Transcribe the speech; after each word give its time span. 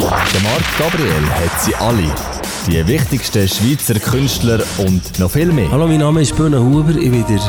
Der 0.00 0.40
Marc 0.42 0.78
Gabriel 0.78 1.28
hat 1.28 1.60
sie 1.60 1.74
alle. 1.74 2.14
Die 2.68 2.86
wichtigsten 2.86 3.48
Schweizer 3.48 3.98
Künstler 3.98 4.62
und 4.78 5.18
noch 5.18 5.32
viel 5.32 5.50
mehr. 5.52 5.68
Hallo, 5.72 5.88
mein 5.88 5.98
Name 5.98 6.22
ist 6.22 6.36
Böhne 6.36 6.62
Huber. 6.62 6.90
Ich 6.90 7.10
bin, 7.10 7.26
der, 7.26 7.40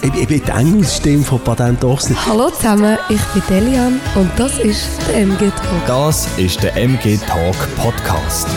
ich, 0.00 0.14
ich 0.14 0.26
bin 0.26 0.42
die 0.42 0.50
Engelsstimme 0.50 1.22
von 1.22 1.38
Patent 1.40 1.84
Ochsner. 1.84 2.16
Hallo 2.26 2.48
zusammen, 2.48 2.96
ich 3.10 3.20
bin 3.26 3.42
Delian 3.50 4.00
und 4.14 4.30
das 4.38 4.58
ist 4.58 4.88
der 5.08 5.16
MG 5.18 5.50
Talk. 5.50 5.86
Das 5.86 6.38
ist 6.38 6.62
der 6.62 6.74
MG 6.76 7.18
Talk 7.26 7.56
Podcast. 7.76 8.48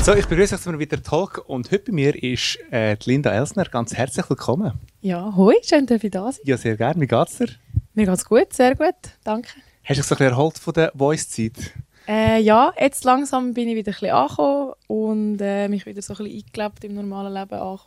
So, 0.00 0.14
ich 0.14 0.26
begrüße 0.26 0.54
euch 0.54 0.60
zu 0.60 0.68
einem 0.68 0.80
weiteren 0.80 1.02
Talk 1.02 1.42
und 1.48 1.72
heute 1.72 1.86
bei 1.86 1.92
mir 1.92 2.22
ist 2.22 2.56
äh, 2.70 2.96
Linda 3.04 3.30
Elsner. 3.30 3.64
Ganz 3.64 3.92
herzlich 3.94 4.30
willkommen. 4.30 4.74
Ja, 5.00 5.32
hoi, 5.34 5.54
schön, 5.64 5.86
dass 5.86 6.04
ich 6.04 6.10
da 6.12 6.30
sein. 6.30 6.40
Ja, 6.44 6.56
sehr 6.56 6.76
gerne. 6.76 7.00
Wie 7.00 7.08
geht's 7.08 7.38
dir? 7.38 7.48
Mir 7.94 8.06
geht's 8.06 8.24
gut, 8.24 8.52
sehr 8.52 8.76
gut, 8.76 8.94
danke. 9.24 9.48
Hast 9.84 9.90
du 9.90 9.94
dich 9.94 10.04
so 10.04 10.14
ein 10.14 10.18
bisschen 10.18 10.32
erholt 10.32 10.58
von 10.58 10.74
der 10.74 10.92
Voice-Zeit? 10.94 11.72
Äh, 12.06 12.40
ja, 12.40 12.72
jetzt 12.78 13.04
langsam 13.04 13.54
bin 13.54 13.68
ich 13.68 13.76
wieder 13.76 13.90
ein 13.90 13.94
bisschen 13.94 14.10
angekommen 14.10 14.72
und 14.86 15.38
äh, 15.40 15.68
mich 15.68 15.86
wieder 15.86 16.02
so 16.02 16.14
ein 16.14 16.18
bisschen 16.18 16.44
eingelebt 16.44 16.84
im 16.84 16.94
normalen 16.94 17.32
Leben. 17.32 17.54
An, 17.54 17.78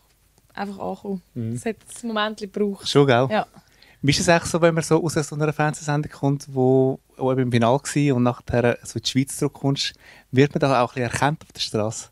einfach 0.54 0.80
angekommen. 0.80 1.22
Es 1.54 1.66
hat 1.66 1.78
ein 2.04 2.08
Moment 2.08 2.40
gebraucht. 2.40 2.88
Schon, 2.88 3.08
gell? 3.08 3.28
Ja. 3.30 3.46
Wie 4.02 4.12
ist 4.12 4.20
es 4.20 4.30
eigentlich 4.30 4.52
so, 4.52 4.62
wenn 4.62 4.74
man 4.74 4.84
so 4.84 5.04
aus 5.04 5.14
so 5.14 5.36
einer 5.36 5.52
Fernsehsendung 5.52 6.12
kommt, 6.12 6.48
wo 6.54 7.00
auch 7.18 7.32
eben 7.32 7.42
im 7.42 7.52
Finale 7.52 7.80
war 7.80 8.16
und 8.16 8.24
nachher 8.24 8.78
so 8.84 8.98
in 9.00 9.04
die 9.04 9.10
Schweiz 9.10 9.38
zurückkommst, 9.38 9.94
wird 10.32 10.54
man 10.54 10.60
da 10.60 10.82
auch 10.82 10.92
ein 10.92 10.96
bisschen 10.96 11.12
erkannt 11.12 11.42
auf 11.44 11.52
der 11.52 11.62
Straße? 11.62 12.10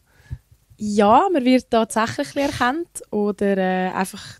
ja, 0.77 1.27
man 1.31 1.45
wird 1.45 1.69
tatsächlich 1.69 2.27
ein 2.27 2.33
bisschen 2.33 2.51
erkannt 2.51 3.03
oder 3.11 3.57
äh, 3.57 3.89
einfach, 3.91 4.39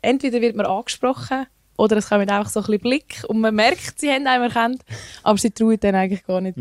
entweder 0.00 0.40
wird 0.40 0.56
man 0.56 0.66
angesprochen 0.66 1.46
oder 1.82 1.96
es 1.96 2.08
kommt 2.08 2.30
einfach 2.30 2.48
so 2.48 2.60
ein 2.60 2.66
bisschen 2.66 2.80
Blick 2.80 3.24
und 3.26 3.40
man 3.40 3.52
merkt, 3.56 3.98
sie 3.98 4.08
haben 4.08 4.24
einen 4.28 4.44
erkannt, 4.44 4.82
aber 5.24 5.36
sie 5.36 5.50
trauen 5.50 5.78
dann 5.80 5.96
eigentlich 5.96 6.24
gar 6.24 6.40
nicht. 6.40 6.56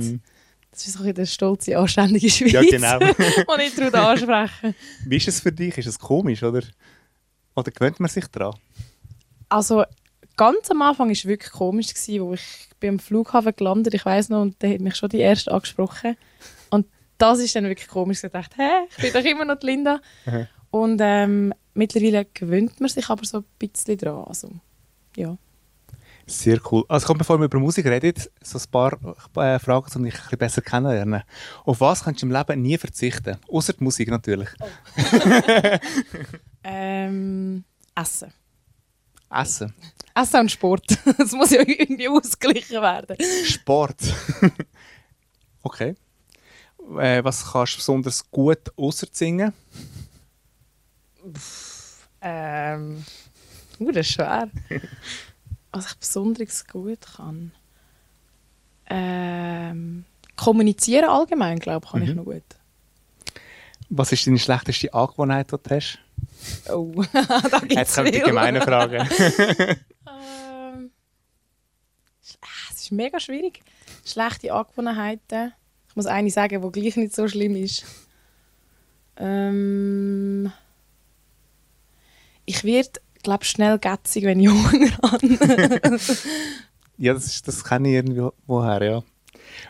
Das 0.72 0.88
ist 0.88 0.94
so 0.98 1.04
ein 1.04 1.14
der 1.14 1.28
stolze, 1.28 1.78
anständige 1.78 2.28
Schweiz, 2.28 2.54
Ja, 2.54 2.62
genau. 2.64 2.98
die 3.14 3.58
nicht 3.64 3.78
traut 3.78 3.94
ansprechen. 3.94 4.74
Wie 5.06 5.18
ist 5.18 5.28
es 5.28 5.40
für 5.42 5.52
dich? 5.52 5.78
Ist 5.78 5.86
es 5.86 6.00
komisch, 6.00 6.42
oder? 6.42 6.64
Oder 7.56 7.70
gewöhnt 7.70 8.00
man 8.00 8.10
sich 8.10 8.26
daran? 8.28 8.56
Also 9.48 9.84
ganz 10.38 10.72
am 10.72 10.82
Anfang 10.82 11.08
war 11.08 11.14
es 11.14 11.26
wirklich 11.26 11.52
komisch, 11.52 11.94
gewesen, 11.94 12.22
wo 12.24 12.34
ich 12.34 12.70
bin 12.80 12.92
am 12.92 13.00
Flughafen 13.00 13.54
gelandet, 13.56 13.94
ich 13.94 14.04
weiß 14.06 14.30
noch, 14.30 14.42
und 14.42 14.56
da 14.58 14.68
hat 14.70 14.80
mich 14.82 14.96
schon 14.96 15.10
die 15.10 15.20
Erste 15.20 15.52
angesprochen. 15.52 16.18
Und 16.72 16.88
das 17.20 17.38
ist 17.40 17.56
dann 17.56 17.66
wirklich 17.66 17.90
komisch. 17.90 18.24
Ich 18.24 18.32
dachte, 18.32 18.56
hä, 18.58 18.88
ich 18.90 18.98
bin 18.98 19.14
doch 19.14 19.30
immer 19.30 19.46
noch 19.46 19.60
die 19.60 19.68
Linda. 19.68 20.02
und 20.72 21.00
ähm, 21.04 21.54
mittlerweile 21.76 22.26
gewöhnt 22.34 22.80
man 22.80 22.90
sich 22.90 23.08
aber 23.10 23.24
so 23.24 23.40
ein 23.40 23.46
bisschen 23.60 23.98
dran. 23.98 24.24
Also, 24.26 24.50
ja. 25.16 25.38
Sehr 26.28 26.60
cool. 26.72 26.86
Also 26.88 27.08
kommt, 27.08 27.20
bevor 27.20 27.40
wir 27.40 27.46
über 27.46 27.60
Musik 27.60 27.86
reden, 27.86 28.14
so 28.42 28.58
ein 28.58 28.72
paar 28.72 28.94
äh, 29.36 29.60
Fragen, 29.60 29.88
um 29.96 30.04
dich 30.04 30.14
ein 30.14 30.22
bisschen 30.22 30.38
besser 30.38 30.62
kennenzulernen. 30.62 31.24
Auf 31.66 31.82
was 31.82 32.04
kannst 32.04 32.22
du 32.22 32.28
im 32.28 32.32
Leben 32.32 32.62
nie 32.62 32.78
verzichten? 32.78 33.38
Außer 33.50 33.74
die 33.74 33.84
Musik 33.84 34.10
natürlich. 34.10 34.50
Ähm, 36.64 37.64
Essen. 37.96 38.32
Essen. 39.30 39.74
Essen 40.14 40.40
und 40.42 40.52
Sport. 40.52 40.86
Das 41.18 41.32
muss 41.32 41.52
ja 41.52 41.62
irgendwie 41.62 42.08
ausgeglichen 42.08 42.82
werden. 42.82 43.18
Sport. 43.46 44.02
okay. 45.64 45.96
Äh, 47.00 47.24
was 47.24 47.52
kannst 47.52 47.74
du 47.74 47.78
besonders 47.78 48.30
gut 48.30 48.72
außer 48.76 49.08
singen? 49.12 49.54
Ähm, 52.22 53.06
uh, 53.82 53.92
das 53.92 54.08
ist 54.08 54.14
schwer. 54.14 54.50
Was 55.72 55.92
ich 55.92 55.98
besonders 55.98 56.68
gut 56.68 57.00
kann. 57.16 57.52
Ähm, 58.90 60.06
kommunizieren 60.36 61.10
allgemein, 61.10 61.60
glaube 61.60 61.86
ich, 61.86 61.92
kann 61.92 62.04
ich 62.04 62.14
noch 62.14 62.26
gut. 62.26 62.44
Was 63.90 64.12
ist 64.12 64.28
deine 64.28 64.40
schlechteste 64.40 64.94
Angewohnheit, 64.94 65.52
die 65.52 65.58
du 65.62 65.76
hast? 65.76 66.00
Oh, 66.70 67.04
da 67.14 67.60
gibt 67.60 67.74
Jetzt 67.74 67.96
kommen 67.96 68.12
die 68.12 68.20
gemeinen 68.20 68.62
Fragen. 68.62 69.08
Ähm, 70.08 70.92
ah, 72.42 72.72
es 72.72 72.82
ist 72.84 72.92
mega 72.92 73.20
schwierig. 73.20 73.62
Schlechte 74.06 74.54
Angewohnheiten. 74.54 75.54
Ich 75.90 75.96
muss 75.96 76.06
eine 76.06 76.30
sagen, 76.30 76.62
die 76.62 76.80
gleich 76.80 76.96
nicht 76.96 77.14
so 77.14 77.28
schlimm 77.28 77.56
ist. 77.56 77.86
Ähm, 79.18 80.52
ich 82.46 82.64
werde, 82.64 83.02
glaube 83.24 83.46
schnell 83.46 83.78
gätzig, 83.80 84.24
wenn 84.26 84.40
ich 84.40 84.50
Hunger 84.50 84.92
habe. 85.04 85.28
ja, 86.98 87.14
das, 87.14 87.26
ist, 87.26 87.48
das 87.48 87.64
kenne 87.64 87.90
ich 87.90 87.96
irgendwo 87.96 88.34
woher, 88.48 88.84
ja. 88.84 89.04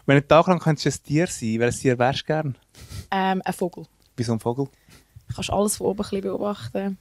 Wenn 0.05 0.17
du 0.17 0.27
Tag 0.27 0.47
lang 0.47 0.59
könntest 0.59 0.85
du 0.85 0.89
ein 0.89 1.03
Tier 1.05 1.27
sein, 1.27 1.59
welches 1.59 1.81
Tier 1.81 1.97
wärst 1.97 2.21
du 2.21 2.25
gern? 2.25 2.57
ähm, 3.11 3.41
ein 3.43 3.53
Vogel. 3.53 3.85
Wie 4.15 4.23
so 4.23 4.33
ein 4.33 4.39
Vogel? 4.39 4.67
Du 5.27 5.35
kannst 5.35 5.49
alles 5.49 5.77
von 5.77 5.87
oben 5.87 6.03
ein 6.11 6.21
beobachten. 6.21 6.97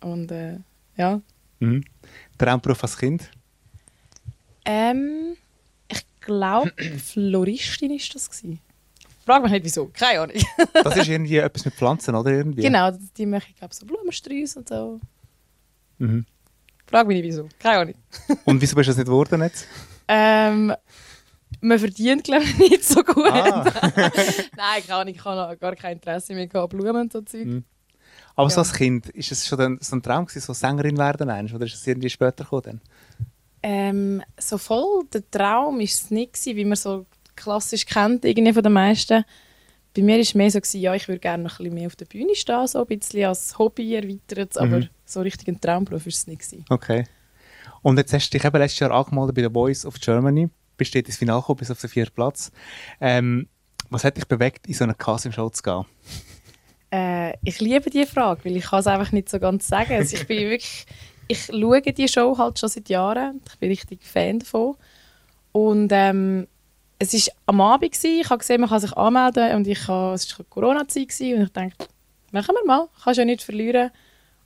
Und 0.00 0.30
äh, 0.30 0.58
ja. 0.96 1.20
Mhm. 1.60 1.84
Traumberuf 2.38 2.82
als 2.82 2.96
Kind? 2.96 3.30
Ähm, 4.64 5.36
ich 5.88 6.04
glaube, 6.20 6.72
Floristin 6.98 7.90
war 7.90 7.98
das. 8.12 8.30
Gewesen. 8.30 8.60
Frag 9.24 9.42
mich 9.42 9.52
nicht, 9.52 9.64
wieso. 9.64 9.86
Keine 9.92 10.20
Ahnung. 10.20 10.36
Das 10.72 10.96
ist 10.96 11.08
irgendwie 11.08 11.36
etwas 11.36 11.64
mit 11.64 11.74
Pflanzen, 11.74 12.14
oder? 12.14 12.30
Irgendwie? 12.30 12.62
Genau, 12.62 12.90
die 13.16 13.26
machen, 13.26 13.46
ich 13.50 13.56
glaube, 13.56 13.74
so 13.74 13.86
Blumensträuße 13.86 14.58
und 14.58 14.68
so. 14.68 15.00
Mhm. 16.00 16.26
Frag 16.86 17.06
mich 17.06 17.16
nicht, 17.18 17.26
wieso. 17.26 17.48
Keine 17.58 17.78
Ahnung. 17.78 17.94
Und 18.44 18.60
wieso 18.60 18.74
bist 18.74 18.88
du 18.88 18.90
das 18.90 18.96
nicht 18.96 19.06
geworden 19.06 19.42
jetzt? 19.42 19.66
Ähm, 20.08 20.74
man 21.60 21.78
verdient, 21.78 22.24
glaube 22.24 22.44
ich, 22.44 22.58
nicht 22.70 22.84
so 22.84 23.02
gut. 23.04 23.30
Ah. 23.30 23.62
Nein, 24.56 24.82
keine 24.86 24.94
Ahnung, 25.00 25.14
ich 25.14 25.24
habe 25.24 25.56
gar 25.56 25.76
kein 25.76 25.92
Interesse 25.92 26.34
mehr 26.34 26.48
an 26.52 26.68
Blumen 26.68 26.96
und 27.02 27.12
so 27.12 27.20
Zeug. 27.20 27.46
Mhm. 27.46 27.64
Aber 28.34 28.48
so 28.50 28.56
Ja. 28.56 28.62
als 28.62 28.72
Kind, 28.72 29.08
ist 29.10 29.30
es 29.30 29.46
schon 29.46 29.78
so 29.80 29.96
ein 29.96 30.02
Traum 30.02 30.26
gewesen, 30.26 30.40
so 30.44 30.52
Sängerin 30.52 30.96
werden 30.98 31.28
einst, 31.30 31.54
oder 31.54 31.66
ist 31.66 31.74
es 31.74 31.86
irgendwie 31.86 32.10
später 32.10 32.44
gekommen? 32.44 32.80
Ähm, 33.62 34.22
so 34.38 34.56
voll 34.58 35.04
der 35.12 35.28
Traum 35.30 35.76
war 35.76 35.84
es 35.84 36.10
nicht, 36.10 36.32
gewesen, 36.32 36.56
wie 36.56 36.64
man 36.64 36.76
so 36.76 37.06
klassisch 37.36 37.84
kennt, 37.86 38.24
irgendwie 38.24 38.52
von 38.52 38.62
den 38.62 38.72
meisten. 38.72 39.24
Bei 39.94 40.02
mir 40.02 40.14
war 40.14 40.20
es 40.20 40.34
mehr 40.34 40.50
so, 40.50 40.60
gewesen, 40.60 40.80
ja, 40.80 40.94
ich 40.94 41.08
würde 41.08 41.18
gerne 41.20 41.42
noch 41.42 41.52
ein 41.58 41.64
bisschen 41.64 41.74
mehr 41.74 41.86
auf 41.88 41.96
der 41.96 42.06
Bühne 42.06 42.34
stehen, 42.34 42.66
so 42.66 42.80
ein 42.80 42.86
bisschen 42.86 43.26
als 43.26 43.58
Hobby 43.58 43.94
erweitert, 43.94 44.56
aber 44.56 44.78
Mhm. 44.78 44.88
So 45.10 45.20
richtig 45.20 45.48
ein 45.48 45.60
Traumberuf 45.60 46.04
war 46.04 46.08
es 46.08 46.26
nicht. 46.26 46.40
Gewesen. 46.40 46.64
Okay. 46.68 47.04
Und 47.82 47.98
jetzt 47.98 48.12
hast 48.12 48.30
du 48.30 48.38
dich 48.38 48.44
eben 48.44 48.58
letztes 48.58 48.80
Jahr 48.80 48.90
angemeldet 48.92 49.34
bei 49.34 49.42
der 49.42 49.50
Voice 49.50 49.86
of 49.86 49.98
Germany, 50.00 50.48
bist 50.76 50.94
dort 50.94 51.06
ins 51.06 51.16
Finale 51.16 51.40
gekommen, 51.40 51.58
bis 51.58 51.70
auf 51.70 51.80
den 51.80 51.90
vierten 51.90 52.14
Platz. 52.14 52.52
Ähm, 53.00 53.48
was 53.88 54.04
hat 54.04 54.16
dich 54.16 54.26
bewegt, 54.26 54.66
in 54.66 54.74
so 54.74 54.84
eine 54.84 54.94
Castingshow 54.94 55.48
zu 55.50 55.62
gehen? 55.62 55.84
Äh, 56.92 57.34
ich 57.44 57.60
liebe 57.60 57.88
diese 57.88 58.06
Frage, 58.06 58.44
weil 58.44 58.56
ich 58.56 58.64
kann 58.64 58.80
es 58.80 58.86
einfach 58.86 59.12
nicht 59.12 59.28
so 59.28 59.38
ganz 59.38 59.66
sagen. 59.66 59.92
Also 59.92 60.16
ich 60.16 60.26
bin 60.26 60.38
wirklich, 60.50 60.86
ich 61.28 61.46
schaue 61.46 61.80
die 61.80 62.08
Show 62.08 62.36
halt 62.36 62.58
schon 62.58 62.68
seit 62.68 62.88
Jahren. 62.88 63.40
Ich 63.48 63.58
bin 63.58 63.70
richtig 63.70 64.02
Fan 64.04 64.40
davon. 64.40 64.76
Und 65.52 65.90
ähm, 65.92 66.46
es 66.98 67.14
war 67.14 67.34
am 67.46 67.60
Abend, 67.60 67.92
gewesen. 67.92 68.20
ich 68.20 68.30
habe 68.30 68.38
gesehen, 68.38 68.60
man 68.60 68.70
kann 68.70 68.80
sich 68.80 68.92
anmelden 68.92 69.56
und 69.56 69.66
ich 69.66 69.88
habe, 69.88 70.14
es 70.14 70.38
war 70.38 70.44
Corona-Zeit 70.48 71.08
gewesen 71.08 71.38
und 71.38 71.42
ich 71.44 71.52
dachte, 71.52 71.88
machen 72.30 72.54
wir 72.54 72.66
mal, 72.66 72.88
kannst 73.02 73.18
ja 73.18 73.24
nichts 73.24 73.44
verlieren. 73.44 73.90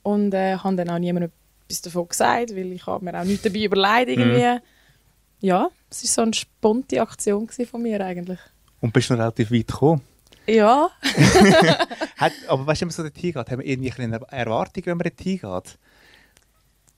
Und 0.05 0.35
äh, 0.35 0.55
habe 0.57 0.75
dann 0.75 0.89
auch 0.91 0.99
niemandem 0.99 1.31
etwas 1.65 1.81
davon 1.81 2.07
gesagt, 2.07 2.55
weil 2.55 2.71
ich 2.71 2.85
habe 2.85 3.03
mir 3.03 3.19
auch 3.19 3.23
nichts 3.23 3.41
dabei 3.41 3.63
überlegt 3.63 4.09
irgendwie. 4.09 4.61
Ja, 5.41 5.69
es 5.89 6.03
war 6.03 6.09
so 6.09 6.21
eine 6.21 6.33
spontane 6.33 7.01
Aktion 7.01 7.49
von 7.49 7.81
mir 7.81 8.05
eigentlich. 8.05 8.39
Und 8.81 8.93
bist 8.93 9.09
noch 9.09 9.17
relativ 9.17 9.51
weit 9.51 9.67
gekommen. 9.67 10.01
Ja, 10.45 10.91
Hat, 12.17 12.33
aber 12.47 12.67
weißt 12.67 12.81
du, 12.81 12.83
wenn 12.83 12.87
man 12.89 12.93
so 12.93 13.01
dort 13.01 13.17
hingeht, 13.17 13.49
haben 13.49 13.59
wir 13.59 13.65
irgendwie 13.65 14.03
eine 14.03 14.19
Erwartung, 14.29 14.85
wenn 14.85 14.97
man 14.97 15.05
dort 15.05 15.21
hingeht? 15.21 15.79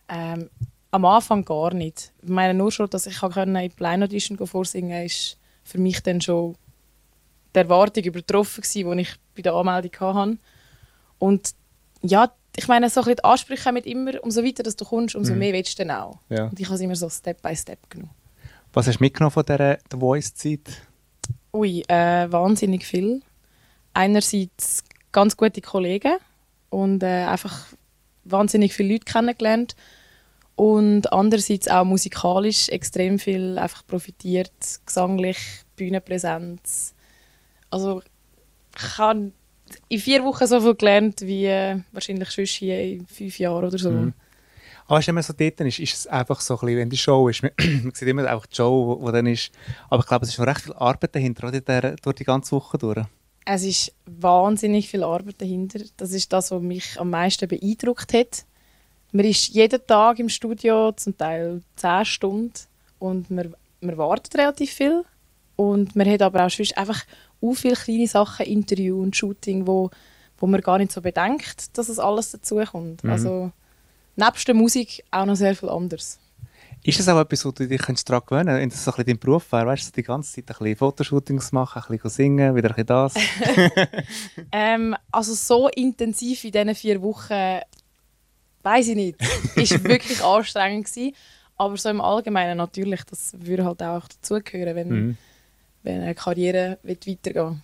Ähm, 0.09 0.49
am 0.91 1.05
Anfang 1.05 1.45
gar 1.45 1.73
nicht. 1.73 2.11
Ich 2.21 2.29
meine 2.29 2.53
nur 2.53 2.73
schon, 2.73 2.89
dass 2.89 3.07
ich 3.07 3.21
in 3.21 3.53
die 3.53 3.69
Blind 3.69 4.03
Audition 4.03 4.45
vorsingen 4.45 4.91
konnte, 4.91 5.05
ist 5.05 5.37
für 5.63 5.77
mich 5.77 6.03
dann 6.03 6.19
schon 6.19 6.55
die 7.55 7.59
Erwartung 7.59 8.03
übertroffen 8.03 8.61
gewesen, 8.61 8.97
die 8.97 9.01
ich 9.03 9.15
bei 9.33 9.43
der 9.43 9.53
Anmeldung 9.53 9.91
hatte. 9.99 10.37
Und 11.19 11.53
ja, 12.01 12.31
ich 12.57 12.67
meine, 12.67 12.89
so 12.89 13.01
ein 13.01 13.05
bisschen 13.05 13.17
die 13.17 13.23
Ansprüche 13.23 13.65
haben 13.65 13.77
immer, 13.77 14.23
umso 14.23 14.43
weiter 14.43 14.63
dass 14.63 14.75
du 14.75 14.83
kommst, 14.83 15.15
umso 15.15 15.35
mehr 15.35 15.53
willst 15.53 15.77
du 15.77 15.85
dann 15.85 15.95
auch. 15.95 16.19
Ja. 16.29 16.45
Und 16.45 16.59
ich 16.59 16.65
habe 16.65 16.75
es 16.75 16.81
immer 16.81 16.95
so 16.95 17.07
Step 17.07 17.41
by 17.41 17.55
Step 17.55 17.87
genommen. 17.89 18.11
Was 18.73 18.87
hast 18.87 18.97
du 18.99 19.03
mitgenommen 19.03 19.31
von 19.31 19.45
dieser 19.45 19.77
der 19.77 19.99
Voice-Zeit? 19.99 20.81
Ui, 21.53 21.83
äh, 21.87 22.31
wahnsinnig 22.31 22.83
viel. 22.83 23.21
Einerseits 23.93 24.83
ganz 25.11 25.37
gute 25.37 25.61
Kollegen 25.61 26.17
und 26.69 27.03
äh, 27.03 27.25
einfach 27.25 27.67
wahnsinnig 28.23 28.73
viele 28.73 28.93
Leute 28.93 29.05
kennengelernt. 29.05 29.75
Und 30.55 31.13
andererseits 31.13 31.67
auch 31.67 31.85
musikalisch 31.85 32.69
extrem 32.69 33.19
viel 33.19 33.59
einfach 33.59 33.85
profitiert, 33.85 34.51
gesanglich, 34.83 35.37
Bühnenpräsenz. 35.75 36.95
Also 37.69 38.01
ich 38.75 38.97
habe 38.97 39.31
in 39.89 39.99
vier 39.99 40.23
Wochen 40.23 40.47
so 40.47 40.61
viel 40.61 40.75
gelernt 40.75 41.21
wie 41.21 41.45
äh, 41.45 41.79
wahrscheinlich 41.91 42.31
schon 42.31 42.45
hier 42.45 42.81
in 42.81 43.07
fünf 43.07 43.39
Jahren 43.39 43.65
oder 43.65 43.77
so. 43.77 43.91
Mhm. 43.91 44.13
Aber 44.87 45.05
wenn 45.05 45.15
man 45.15 45.23
so 45.23 45.33
dort 45.33 45.59
ist, 45.61 45.79
ist 45.79 45.93
es 45.93 46.07
einfach 46.07 46.39
so 46.39 46.55
ein 46.55 46.59
bisschen, 46.61 46.77
wenn 46.77 46.89
die 46.89 46.97
Show 46.97 47.27
ist, 47.27 47.43
man, 47.43 47.51
man 47.83 47.93
sieht 47.93 48.07
immer 48.07 48.33
auch 48.33 48.45
die 48.45 48.55
Show, 48.55 49.03
die 49.05 49.11
dann 49.11 49.25
ist. 49.27 49.51
Aber 49.89 50.01
ich 50.01 50.07
glaube, 50.07 50.25
es 50.25 50.31
ist 50.31 50.39
noch 50.39 50.47
recht 50.47 50.61
viel 50.61 50.73
Arbeit 50.73 51.13
dahinter, 51.13 51.47
oder, 51.47 51.59
der, 51.59 51.95
durch 51.97 52.15
die 52.15 52.23
ganze 52.23 52.55
Woche 52.55 52.77
durch. 52.77 53.05
Es 53.45 53.63
ist 53.63 53.93
wahnsinnig 54.05 54.89
viel 54.89 55.03
Arbeit 55.03 55.41
dahinter. 55.41 55.79
Das 55.97 56.11
ist 56.11 56.31
das, 56.31 56.51
was 56.51 56.61
mich 56.61 56.99
am 56.99 57.09
meisten 57.09 57.47
beeindruckt 57.47 58.13
hat. 58.13 58.45
Man 59.11 59.25
ist 59.25 59.49
jeden 59.49 59.85
Tag 59.87 60.19
im 60.19 60.29
Studio, 60.29 60.91
zum 60.93 61.17
Teil 61.17 61.61
10 61.77 62.05
Stunden. 62.05 62.53
Und 62.99 63.29
man, 63.29 63.55
man 63.81 63.97
wartet 63.97 64.35
relativ 64.35 64.71
viel. 64.71 65.03
Und 65.55 65.95
man 65.95 66.09
hat 66.09 66.21
aber 66.21 66.45
auch 66.45 66.49
sonst 66.49 66.77
einfach 66.77 67.03
auch 67.41 67.53
viele 67.53 67.75
kleine 67.75 68.07
Sachen, 68.07 68.45
Interview 68.45 69.01
und 69.01 69.15
Shooting, 69.15 69.67
wo, 69.67 69.89
wo 70.37 70.47
man 70.47 70.61
gar 70.61 70.77
nicht 70.77 70.91
so 70.91 71.01
bedenkt, 71.01 71.77
dass 71.77 71.89
es 71.89 71.99
alles 71.99 72.31
dazukommt. 72.31 73.03
Mhm. 73.03 73.09
Also 73.09 73.51
nebst 74.15 74.47
der 74.47 74.55
Musik 74.55 75.03
auch 75.11 75.25
noch 75.25 75.35
sehr 75.35 75.55
viel 75.55 75.69
anderes. 75.69 76.19
Ist 76.83 76.99
das 76.99 77.09
auch 77.09 77.19
etwas, 77.19 77.43
wo 77.43 77.51
du 77.51 77.67
dich 77.67 77.81
daran 77.81 78.21
gewöhnen 78.25 78.55
wenn 78.55 78.69
das 78.69 78.83
so 78.83 78.91
ein 78.91 78.95
bisschen 78.95 79.07
dein 79.07 79.19
Beruf 79.19 79.51
wäre? 79.51 79.65
Weißt 79.65 79.87
du, 79.87 79.91
die 79.91 80.03
ganze 80.03 80.33
Zeit 80.33 80.49
ein 80.49 80.57
bisschen 80.57 80.75
Fotoshootings 80.77 81.51
machen, 81.51 81.81
ein 81.81 81.97
bisschen 81.97 82.09
singen, 82.09 82.55
wieder 82.55 82.69
ein 82.69 82.75
bisschen 82.75 82.85
das? 82.85 83.13
ähm, 84.51 84.95
also 85.11 85.33
so 85.33 85.67
intensiv 85.69 86.43
in 86.45 86.51
diesen 86.51 86.75
vier 86.75 87.01
Wochen, 87.01 87.59
weiß 88.63 88.87
ich 88.89 88.95
nicht. 88.95 89.17
Ist 89.55 89.83
wirklich 89.83 90.23
anstrengend 90.23 90.85
gewesen. 90.85 91.13
Aber 91.57 91.75
so 91.75 91.89
im 91.89 91.99
Allgemeinen 91.99 92.57
natürlich, 92.57 93.03
das 93.03 93.33
würde 93.37 93.65
halt 93.65 93.81
auch 93.81 94.07
dazugehören, 94.07 94.75
wenn, 94.75 94.89
mhm. 94.89 95.17
Wenn 95.87 96.01
eine 96.01 96.15
Karriere 96.15 96.77
weitergehen 96.83 97.61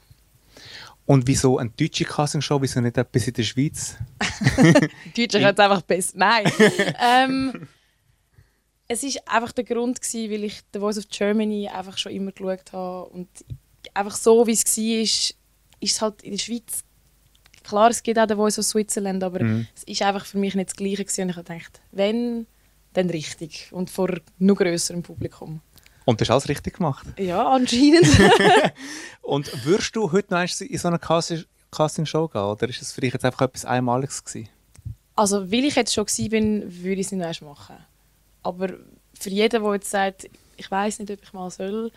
und 1.05 1.27
wieso 1.27 1.57
eine 1.57 1.69
deutsche 1.69 2.05
Castingshow, 2.05 2.61
wieso 2.61 2.79
nicht 2.79 2.97
etwas 2.97 3.27
in 3.27 3.33
der 3.33 3.43
Schweiz? 3.43 3.97
Deutsche 5.17 5.43
hat 5.43 5.59
einfach 5.59 5.81
besser. 5.81 6.13
Nein. 6.15 6.49
ähm, 7.01 7.67
es 8.87 9.03
war 9.03 9.35
einfach 9.35 9.51
der 9.51 9.65
Grund 9.65 9.99
gewesen, 9.99 10.31
weil 10.31 10.43
ich 10.45 10.61
The 10.71 10.79
Voice 10.79 10.97
of 10.97 11.09
Germany 11.09 11.67
einfach 11.67 11.97
schon 11.97 12.13
immer 12.13 12.31
geschaut 12.31 12.71
habe 12.71 13.09
und 13.09 13.27
einfach 13.93 14.15
so 14.15 14.47
wie 14.47 14.53
es 14.53 14.65
war, 14.65 15.01
ist, 15.01 15.35
ist 15.81 15.95
es 15.95 16.01
halt 16.01 16.21
in 16.23 16.31
der 16.31 16.37
Schweiz 16.37 16.83
klar, 17.63 17.89
es 17.89 18.03
gibt 18.03 18.19
auch 18.19 18.27
The 18.27 18.35
Voice 18.35 18.59
of 18.59 18.65
Switzerland, 18.65 19.23
aber 19.23 19.43
mhm. 19.43 19.67
es 19.75 19.83
ist 19.83 20.01
einfach 20.01 20.25
für 20.25 20.37
mich 20.37 20.55
nicht 20.55 20.69
das 20.69 20.75
Gleiche 20.75 21.03
gewesen. 21.03 21.23
und 21.23 21.29
ich 21.29 21.35
habe 21.35 21.47
gedacht, 21.47 21.81
wenn, 21.91 22.45
dann 22.93 23.09
richtig 23.09 23.69
und 23.71 23.89
vor 23.89 24.09
noch 24.37 24.55
größerem 24.55 25.01
Publikum. 25.01 25.61
Und 26.05 26.19
das 26.19 26.29
hast 26.29 26.29
du 26.29 26.33
alles 26.33 26.49
richtig 26.49 26.77
gemacht? 26.77 27.05
Ja, 27.17 27.47
anscheinend. 27.47 28.07
und 29.21 29.65
würdest 29.65 29.95
du 29.95 30.11
heute 30.11 30.33
noch 30.33 30.61
in 30.61 30.77
so 30.77 30.87
eine 30.87 30.99
Casting-Show 30.99 32.27
gehen 32.27 32.41
oder 32.41 32.69
ist 32.69 32.81
das 32.81 32.91
für 32.91 33.01
dich 33.01 33.13
jetzt 33.13 33.25
einfach 33.25 33.41
etwas 33.41 33.65
Einmaliges 33.65 34.23
gewesen? 34.23 34.49
Also, 35.15 35.51
weil 35.51 35.65
ich 35.65 35.75
jetzt 35.75 35.93
schon 35.93 36.05
war, 36.05 36.29
bin, 36.29 36.83
würde 36.83 37.01
ich 37.01 37.07
es 37.07 37.11
nicht 37.11 37.41
machen. 37.41 37.75
Aber 38.41 38.69
für 39.13 39.29
jeden, 39.29 39.63
der 39.63 39.73
jetzt 39.73 39.89
sagt, 39.89 40.29
ich 40.57 40.69
weiß 40.69 40.99
nicht, 40.99 41.11
ob 41.11 41.23
ich 41.23 41.33
mal 41.33 41.49
soll, 41.49 41.91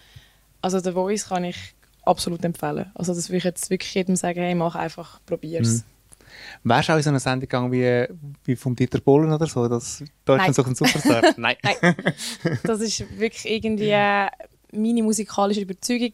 also 0.60 0.78
The 0.78 0.92
Voice 0.92 1.28
kann 1.28 1.44
ich 1.44 1.56
absolut 2.04 2.44
empfehlen. 2.44 2.90
Also 2.94 3.14
das 3.14 3.28
würde 3.28 3.38
ich 3.38 3.44
jetzt 3.44 3.70
wirklich 3.70 3.92
jedem 3.94 4.16
sagen, 4.16 4.40
hey, 4.40 4.54
mach 4.54 4.74
einfach, 4.74 5.20
probier's. 5.26 5.78
Mhm. 5.78 5.82
Wärst 6.64 6.88
du 6.88 6.92
auch 6.92 6.96
in 6.96 7.02
so 7.02 7.10
eine 7.10 7.20
Sendung 7.20 7.40
gegangen 7.40 7.72
wie, 7.72 8.06
wie 8.44 8.56
von 8.56 8.74
Dieter 8.74 9.00
Bohlen 9.00 9.32
oder 9.32 9.46
so? 9.46 9.68
Das, 9.68 10.02
da 10.24 10.36
ist 10.36 10.46
dann 10.46 10.54
so 10.54 10.62
ein 10.64 10.74
Superstar. 10.74 11.22
Nein. 11.36 11.56
Nein. 11.62 11.94
Das 12.62 12.80
ist 12.80 13.04
wirklich 13.18 13.50
irgendwie 13.50 13.94
meine 14.72 15.02
musikalische 15.02 15.60
Überzeugung 15.60 16.12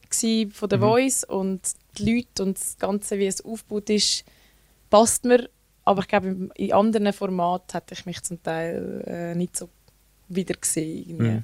von 0.53 0.69
der 0.69 0.79
mhm. 0.79 0.82
Voice 0.82 1.25
und 1.25 1.61
die 1.99 2.14
Leute 2.14 2.43
und 2.43 2.59
das 2.59 2.76
Ganze, 2.79 3.19
wie 3.19 3.26
es 3.26 3.44
aufgebaut 3.44 3.91
ist, 3.91 4.25
passt 4.91 5.25
mir. 5.25 5.49
Aber 5.85 6.03
ich 6.03 6.09
glaube, 6.09 6.50
in 6.55 6.73
anderen 6.73 7.12
Formaten 7.12 7.73
hätte 7.73 7.94
ich 7.94 8.06
mich 8.06 8.23
zum 8.23 8.43
Teil 8.43 9.03
äh, 9.06 9.35
nicht 9.35 9.56
so 9.56 9.69
wieder 10.29 10.55
gesehen. 10.55 11.19
Mhm. 11.19 11.43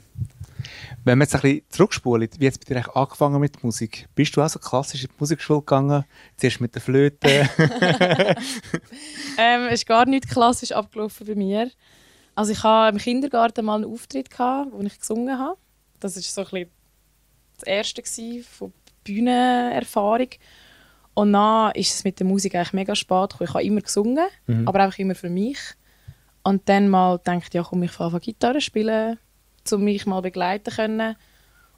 Wenn 1.04 1.18
wir 1.18 1.24
jetzt 1.24 1.34
ein 1.34 1.40
bisschen 1.40 1.62
zurückspulen, 1.68 2.28
wie 2.38 2.46
hat 2.46 2.54
es 2.54 2.58
bei 2.58 2.74
dir 2.74 2.96
angefangen 2.96 3.40
mit 3.40 3.62
Musik? 3.62 4.08
Bist 4.14 4.36
du 4.36 4.42
auch 4.42 4.48
so 4.48 4.58
klassisch 4.58 5.02
in 5.02 5.08
die 5.08 5.16
Musikschule 5.18 5.60
gegangen? 5.60 6.04
Zuerst 6.36 6.60
mit 6.60 6.74
der 6.74 6.82
Flöte? 6.82 7.28
ähm, 9.38 9.66
es 9.66 9.80
ist 9.80 9.86
gar 9.86 10.06
nicht 10.06 10.28
klassisch 10.28 10.72
abgelaufen 10.72 11.26
bei 11.26 11.34
mir. 11.34 11.70
Also 12.34 12.52
ich 12.52 12.62
hatte 12.62 12.94
im 12.94 12.98
Kindergarten 13.00 13.64
mal 13.64 13.76
einen 13.76 13.92
Auftritt, 13.92 14.30
gehabt, 14.30 14.72
wo 14.72 14.80
ich 14.80 14.98
gesungen 14.98 15.38
habe. 15.38 15.58
Das 16.00 16.16
war 16.16 16.22
so 16.22 16.40
ein 16.40 16.44
bisschen 16.44 16.70
das 17.58 17.64
erste 17.64 18.42
von 18.44 18.72
Bühnenerfahrung. 19.04 20.28
Und 21.14 21.32
dann 21.32 21.72
ist 21.72 21.94
es 21.94 22.04
mit 22.04 22.20
der 22.20 22.26
Musik 22.26 22.54
eigentlich 22.54 22.72
mega 22.74 22.94
spät 22.94 23.30
gekommen. 23.30 23.48
Ich 23.48 23.54
habe 23.54 23.64
immer 23.64 23.80
gesungen, 23.80 24.28
mhm. 24.46 24.68
aber 24.68 24.80
einfach 24.80 24.98
immer 24.98 25.16
für 25.16 25.30
mich. 25.30 25.58
Und 26.44 26.68
dann 26.68 26.88
mal 26.88 27.18
gedacht, 27.18 27.52
ja 27.54 27.64
komm, 27.64 27.82
ich 27.82 27.90
fange 27.90 28.20
Gitarre 28.20 28.60
spielen 28.60 29.18
um 29.72 29.84
mich 29.84 30.06
mal 30.06 30.20
begleiten 30.20 30.74
können. 30.74 31.16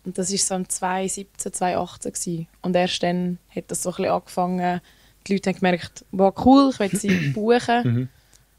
Und 0.04 0.16
das 0.16 0.31
war 0.31 0.38
so 0.38 0.54
ein 0.54 0.69
2017, 0.69 1.52
2018 1.52 2.12
gewesen. 2.12 2.48
Und 2.62 2.75
erst 2.75 3.02
dann 3.02 3.38
hat 3.54 3.64
das 3.69 3.82
so 3.82 3.90
ein 3.90 3.96
bisschen 3.96 4.12
angefangen. 4.12 4.81
Die 5.26 5.34
Leute 5.34 5.50
haben 5.50 5.56
gemerkt, 5.56 6.04
wow, 6.10 6.34
cool, 6.44 6.70
ich 6.72 6.78
will 6.78 6.98
sie 6.98 7.28
buchen. 7.34 7.82
Mhm. 7.84 8.08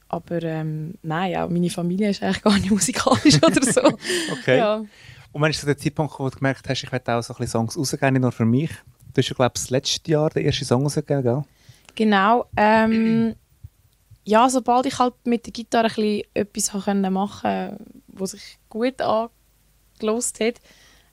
Aber 0.07 0.44
ähm, 0.44 0.95
nein, 1.04 1.36
auch 1.38 1.50
meine 1.50 1.69
Familie 1.69 2.10
ist 2.10 2.22
eigentlich 2.22 2.44
gar 2.44 2.54
nicht 2.57 2.69
musikalisch 2.72 3.42
oder 3.42 3.63
so. 3.63 3.81
okay. 4.31 4.57
Ja. 4.57 4.75
Und 5.31 5.42
wann 5.42 5.50
ist 5.50 5.62
so 5.62 5.66
der 5.66 5.78
Zeitpunkt, 5.78 6.19
wo 6.19 6.30
du 6.30 6.38
gemerkt 6.38 6.68
hast, 6.68 6.83
ich 6.83 6.92
werde 6.92 7.16
auch 7.16 7.24
so 7.24 7.33
ein 7.33 7.38
bisschen 7.38 7.51
Songs 7.51 7.78
rausgeben, 7.78 8.13
nicht 8.13 8.22
nur 8.22 8.31
für 8.31 8.45
mich? 8.45 8.69
Du 9.13 9.18
hast 9.18 9.30
ja, 9.30 9.36
glaube 9.36 9.54
ich, 9.56 9.62
das 9.62 9.69
letzte 9.69 10.12
Jahr 10.12 10.30
den 10.30 10.45
ersten 10.45 10.66
Song 10.66 10.83
rausgegeben, 10.83 11.24
gell? 11.24 11.44
Genau. 11.95 12.45
Ähm, 12.57 13.36
ja, 14.23 14.50
sobald 14.50 14.85
ich 14.85 15.00
halt 15.00 15.15
mit 15.25 15.45
der 15.45 15.53
Gitarre 15.53 15.89
ein 15.97 16.21
etwas 16.33 16.73
machen 16.73 17.41
konnte, 17.41 17.77
was 18.07 18.31
sich 18.31 18.57
gut 18.69 19.01
angelost 19.01 20.39
hat, 20.39 20.56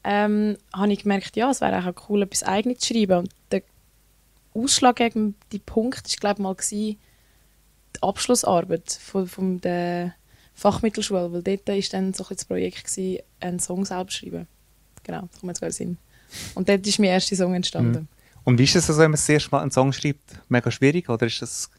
ähm, 0.05 0.56
habe 0.72 0.93
ich 0.93 1.02
gemerkt, 1.02 1.37
ja, 1.37 1.50
es 1.50 1.60
wäre 1.60 1.78
auch 1.78 2.08
cool, 2.08 2.22
etwas 2.22 2.43
Eigenes 2.43 2.78
zu 2.78 2.94
schreiben. 2.94 3.19
Und 3.19 3.31
der 3.50 3.62
ausschlaggebende 4.55 5.58
Punkt 5.64 6.08
war, 6.08 6.16
glaube 6.20 6.43
mal 6.43 6.56
die 6.70 6.99
Abschlussarbeit 8.00 8.93
von, 8.93 9.26
von 9.26 9.60
der 9.60 10.14
Fachmittelschule, 10.55 11.32
weil 11.32 11.43
dort 11.43 11.69
war 11.69 11.81
dann 11.90 12.12
so 12.12 12.25
ein 12.25 12.37
das 12.37 12.44
Projekt, 12.44 12.84
gewesen, 12.84 13.22
einen 13.40 13.58
Song 13.58 13.84
selber 13.84 14.08
zu 14.08 14.19
schreiben. 14.19 14.46
Genau, 15.02 15.22
das 15.31 15.40
kommt 15.40 15.50
jetzt 15.50 15.60
gerade 15.60 15.72
Sinn. 15.72 15.99
Und 16.55 16.69
dort 16.69 16.87
ist 16.87 16.99
mein 16.99 17.10
erster 17.10 17.37
Song 17.37 17.55
entstanden. 17.55 18.00
Mhm. 18.00 18.08
Und 18.44 18.58
wie 18.58 18.64
ist 18.64 18.76
es 18.76 18.88
also, 18.88 19.00
wenn 19.00 19.10
man 19.10 19.19
das 19.19 19.28
erste 19.28 19.50
Mal 19.50 19.62
einen 19.62 19.70
Song 19.70 19.93
schreibt? 19.93 20.40
Mega 20.49 20.70
schwierig 20.70 21.08
oder 21.08 21.26
ist 21.26 21.43
das 21.43 21.70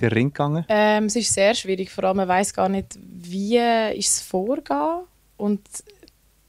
der 0.00 0.12
Ring 0.12 0.28
gegangen? 0.28 0.64
Ähm, 0.68 1.04
es 1.04 1.16
ist 1.16 1.32
sehr 1.32 1.54
schwierig, 1.54 1.90
vor 1.90 2.04
allem 2.04 2.18
man 2.18 2.28
weiß 2.28 2.54
gar 2.54 2.68
nicht, 2.68 2.98
wie 3.00 3.56
ist 3.56 4.08
es 4.08 4.20
vorgehen 4.20 5.04
und 5.36 5.60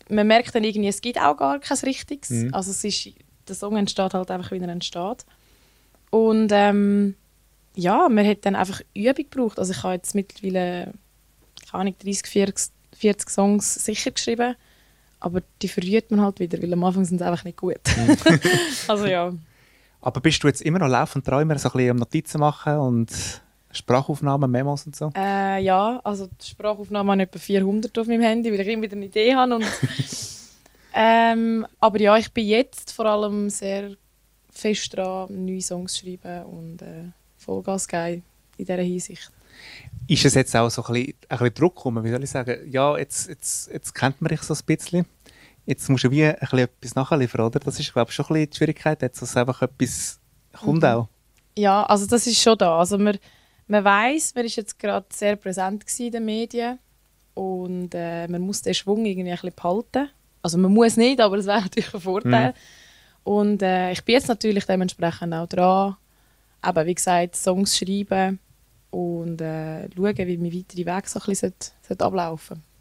man 0.09 0.27
merkt 0.27 0.53
dann 0.53 0.63
irgendwie, 0.63 0.89
es 0.89 1.01
gibt 1.01 1.19
auch 1.19 1.38
gar 1.38 1.59
kein 1.59 1.77
Richtiges. 1.80 2.30
Mhm. 2.30 2.53
Also 2.53 2.71
es 2.71 2.83
ist, 2.83 3.09
der 3.47 3.56
Song 3.56 3.75
entsteht 3.77 4.13
halt 4.13 4.31
einfach, 4.31 4.51
wie 4.51 4.59
er 4.59 4.69
entsteht. 4.69 5.25
Und 6.12 6.50
ähm, 6.51 7.15
ja, 7.75 8.08
man 8.10 8.25
hat 8.25 8.46
dann 8.46 8.55
einfach 8.55 8.81
Übung 8.93 9.15
gebraucht. 9.15 9.60
Also 9.60 9.74
ich 9.74 9.84
habe 9.84 9.96
jetzt 9.96 10.15
mittlerweile, 10.15 10.93
keine 11.70 11.81
Ahnung, 11.81 11.96
30, 12.01 12.27
40, 12.27 12.72
40 12.98 13.29
Songs 13.29 13.74
sicher 13.75 14.12
geschrieben, 14.12 14.55
aber 15.20 15.41
die 15.62 15.67
verrührt 15.67 16.12
man 16.12 16.22
halt 16.22 16.39
wieder, 16.39 16.62
weil 16.62 16.72
am 16.72 16.84
Anfang 16.84 17.05
sind 17.05 17.17
sie 17.17 17.25
einfach 17.25 17.43
nicht 17.43 17.58
gut. 17.58 17.79
Mhm. 17.98 18.17
also 18.88 19.05
ja. 19.08 19.34
Aber 20.05 20.21
bist 20.21 20.43
du 20.43 20.47
jetzt 20.47 20.62
immer 20.62 20.77
noch 20.77 20.88
laufend 20.88 21.27
dran, 21.27 21.41
immer 21.41 21.57
so 21.57 21.67
ein 21.69 21.77
bisschen 21.77 21.97
Notizen 21.97 22.39
machen 22.39 22.77
und 22.77 23.41
Sprachaufnahmen, 23.71 24.51
Memos 24.51 24.85
und 24.85 24.95
so? 24.95 25.12
Äh, 25.17 25.63
ja, 25.63 26.00
also 26.03 26.27
die 26.27 26.45
Sprachaufnahmen 26.45 27.13
habe 27.13 27.24
ich 27.24 27.27
etwa 27.27 27.39
400 27.39 27.97
auf 27.97 28.05
meinem 28.05 28.21
Handy, 28.21 28.51
weil 28.51 28.59
ich 28.59 28.67
immer 28.67 28.83
wieder 28.83 28.95
eine 28.95 29.07
Idee 29.07 29.33
habe. 29.33 29.55
Und, 29.55 29.65
ähm, 30.93 31.65
aber 31.79 32.00
ja, 32.00 32.15
ich 32.17 32.31
bin 32.31 32.45
jetzt 32.45 32.91
vor 32.91 33.07
allem 33.07 33.50
sehr 33.50 33.95
fest 34.51 34.95
dran, 34.95 35.43
neue 35.43 35.63
Songs 35.63 35.93
zu 35.93 36.05
schreiben 36.05 36.45
und 36.45 36.83
äh, 36.83 37.05
Vollgas 37.38 37.88
geben 37.88 38.21
in 38.57 38.65
dieser 38.65 38.83
Hinsicht. 38.83 39.31
Ist 40.07 40.24
es 40.24 40.35
jetzt 40.35 40.55
auch 40.55 40.69
so 40.69 40.83
ein 40.83 40.93
bisschen, 40.93 41.13
ein 41.29 41.38
bisschen 41.39 41.53
Druck 41.55 41.77
gekommen, 41.77 42.03
wie 42.03 42.12
soll 42.12 42.24
ich 42.24 42.29
sagen? 42.29 42.59
Ja, 42.69 42.95
jetzt, 42.95 43.27
jetzt, 43.27 43.71
jetzt 43.74 43.95
kennt 43.95 44.21
man 44.21 44.29
dich 44.29 44.43
so 44.43 44.53
ein 44.53 44.59
bisschen 44.67 45.07
jetzt 45.65 45.89
musst 45.89 46.03
du 46.03 46.12
wie 46.12 46.25
ein 46.25 46.36
bisschen 46.39 46.60
etwas 46.60 46.95
nachliefern, 46.95 47.45
oder? 47.45 47.60
Das 47.60 47.79
ist, 47.79 47.91
glaube 47.91 48.10
ich, 48.10 48.15
schon 48.15 48.25
ein 48.25 48.34
bisschen 48.34 48.50
die 48.50 48.57
Schwierigkeit, 48.57 49.01
jetzt, 49.01 49.22
dass 49.22 49.38
einfach 49.38 49.62
etwas 49.62 50.19
kommt 50.53 50.84
mhm. 50.84 50.89
auch. 50.89 51.07
Ja, 51.57 51.84
also 51.84 52.05
das 52.05 52.27
ist 52.27 52.41
schon 52.41 52.57
da. 52.57 52.79
Also 52.79 52.98
man, 52.98 53.17
man 53.67 53.84
weiß, 53.84 54.36
man 54.36 54.45
ist 54.45 54.55
jetzt 54.57 54.77
gerade 54.77 55.05
sehr 55.10 55.36
präsent 55.36 55.84
in 56.00 56.12
den 56.12 56.25
Medien 56.25 56.79
und 57.34 57.89
äh, 57.93 58.27
man 58.27 58.41
muss 58.41 58.62
den 58.62 58.74
Schwung 58.74 59.05
irgendwie 59.05 59.31
ein 59.31 59.36
bisschen 59.36 59.55
behalten. 59.55 60.10
Also 60.41 60.57
man 60.57 60.74
muss 60.74 60.98
nicht, 60.98 61.19
aber 61.19 61.38
das 61.38 61.45
wäre 61.45 61.62
natürlich 61.63 61.93
ein 61.93 62.01
Vorteil. 62.01 62.50
Mhm. 62.50 62.53
Und 63.24 63.62
äh, 63.62 63.91
ich 63.91 64.03
bin 64.03 64.13
jetzt 64.13 64.27
natürlich 64.27 64.65
dementsprechend 64.65 65.34
auch 65.34 65.48
dran, 65.48 65.95
eben, 66.65 66.86
wie 66.86 66.95
gesagt, 66.95 67.36
Songs 67.36 67.77
schreiben 67.77 68.39
und 68.91 69.41
äh, 69.41 69.89
schauen, 69.95 70.17
wie 70.17 70.38
mein 70.38 70.53
weiterer 70.53 70.98
Weg 70.98 71.07
so 71.07 71.19
ein 71.19 71.25
bisschen 71.25 71.53
ablaufen 72.00 72.57
sollte. 72.57 72.75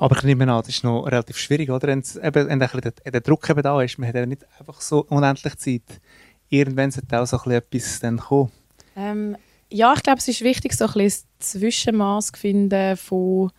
Aber 0.00 0.16
ich 0.16 0.22
nehme 0.22 0.50
an, 0.50 0.62
das 0.62 0.70
ist 0.70 0.82
noch 0.82 1.04
relativ 1.04 1.36
schwierig, 1.36 1.68
oder? 1.68 1.88
Wenn, 1.88 2.02
eben, 2.22 2.48
wenn 2.48 2.58
der, 2.58 2.70
der, 3.12 3.20
Druck 3.20 3.50
eben 3.50 3.62
da 3.62 3.82
ist, 3.82 3.98
man 3.98 4.08
hat 4.08 4.14
ja 4.14 4.24
nicht 4.24 4.46
einfach 4.58 4.80
so 4.80 5.04
unendlich 5.10 5.56
Zeit. 5.58 6.00
Irgendwann 6.48 6.90
sollte 6.90 7.20
auch 7.20 7.26
so 7.26 7.38
ein 7.38 7.50
etwas 7.50 8.00
dann 8.00 8.16
kommen. 8.16 8.50
Ähm, 8.96 9.36
ja, 9.68 9.92
ich 9.94 10.02
glaube, 10.02 10.18
es 10.18 10.26
ist 10.26 10.40
wichtig, 10.40 10.72
so 10.72 10.86
ein 10.86 10.92
bisschen 10.94 11.28
das 11.38 11.50
Zwischenmaß 11.50 12.32
zu 12.32 12.40
finden 12.40 12.96
von 12.96 13.52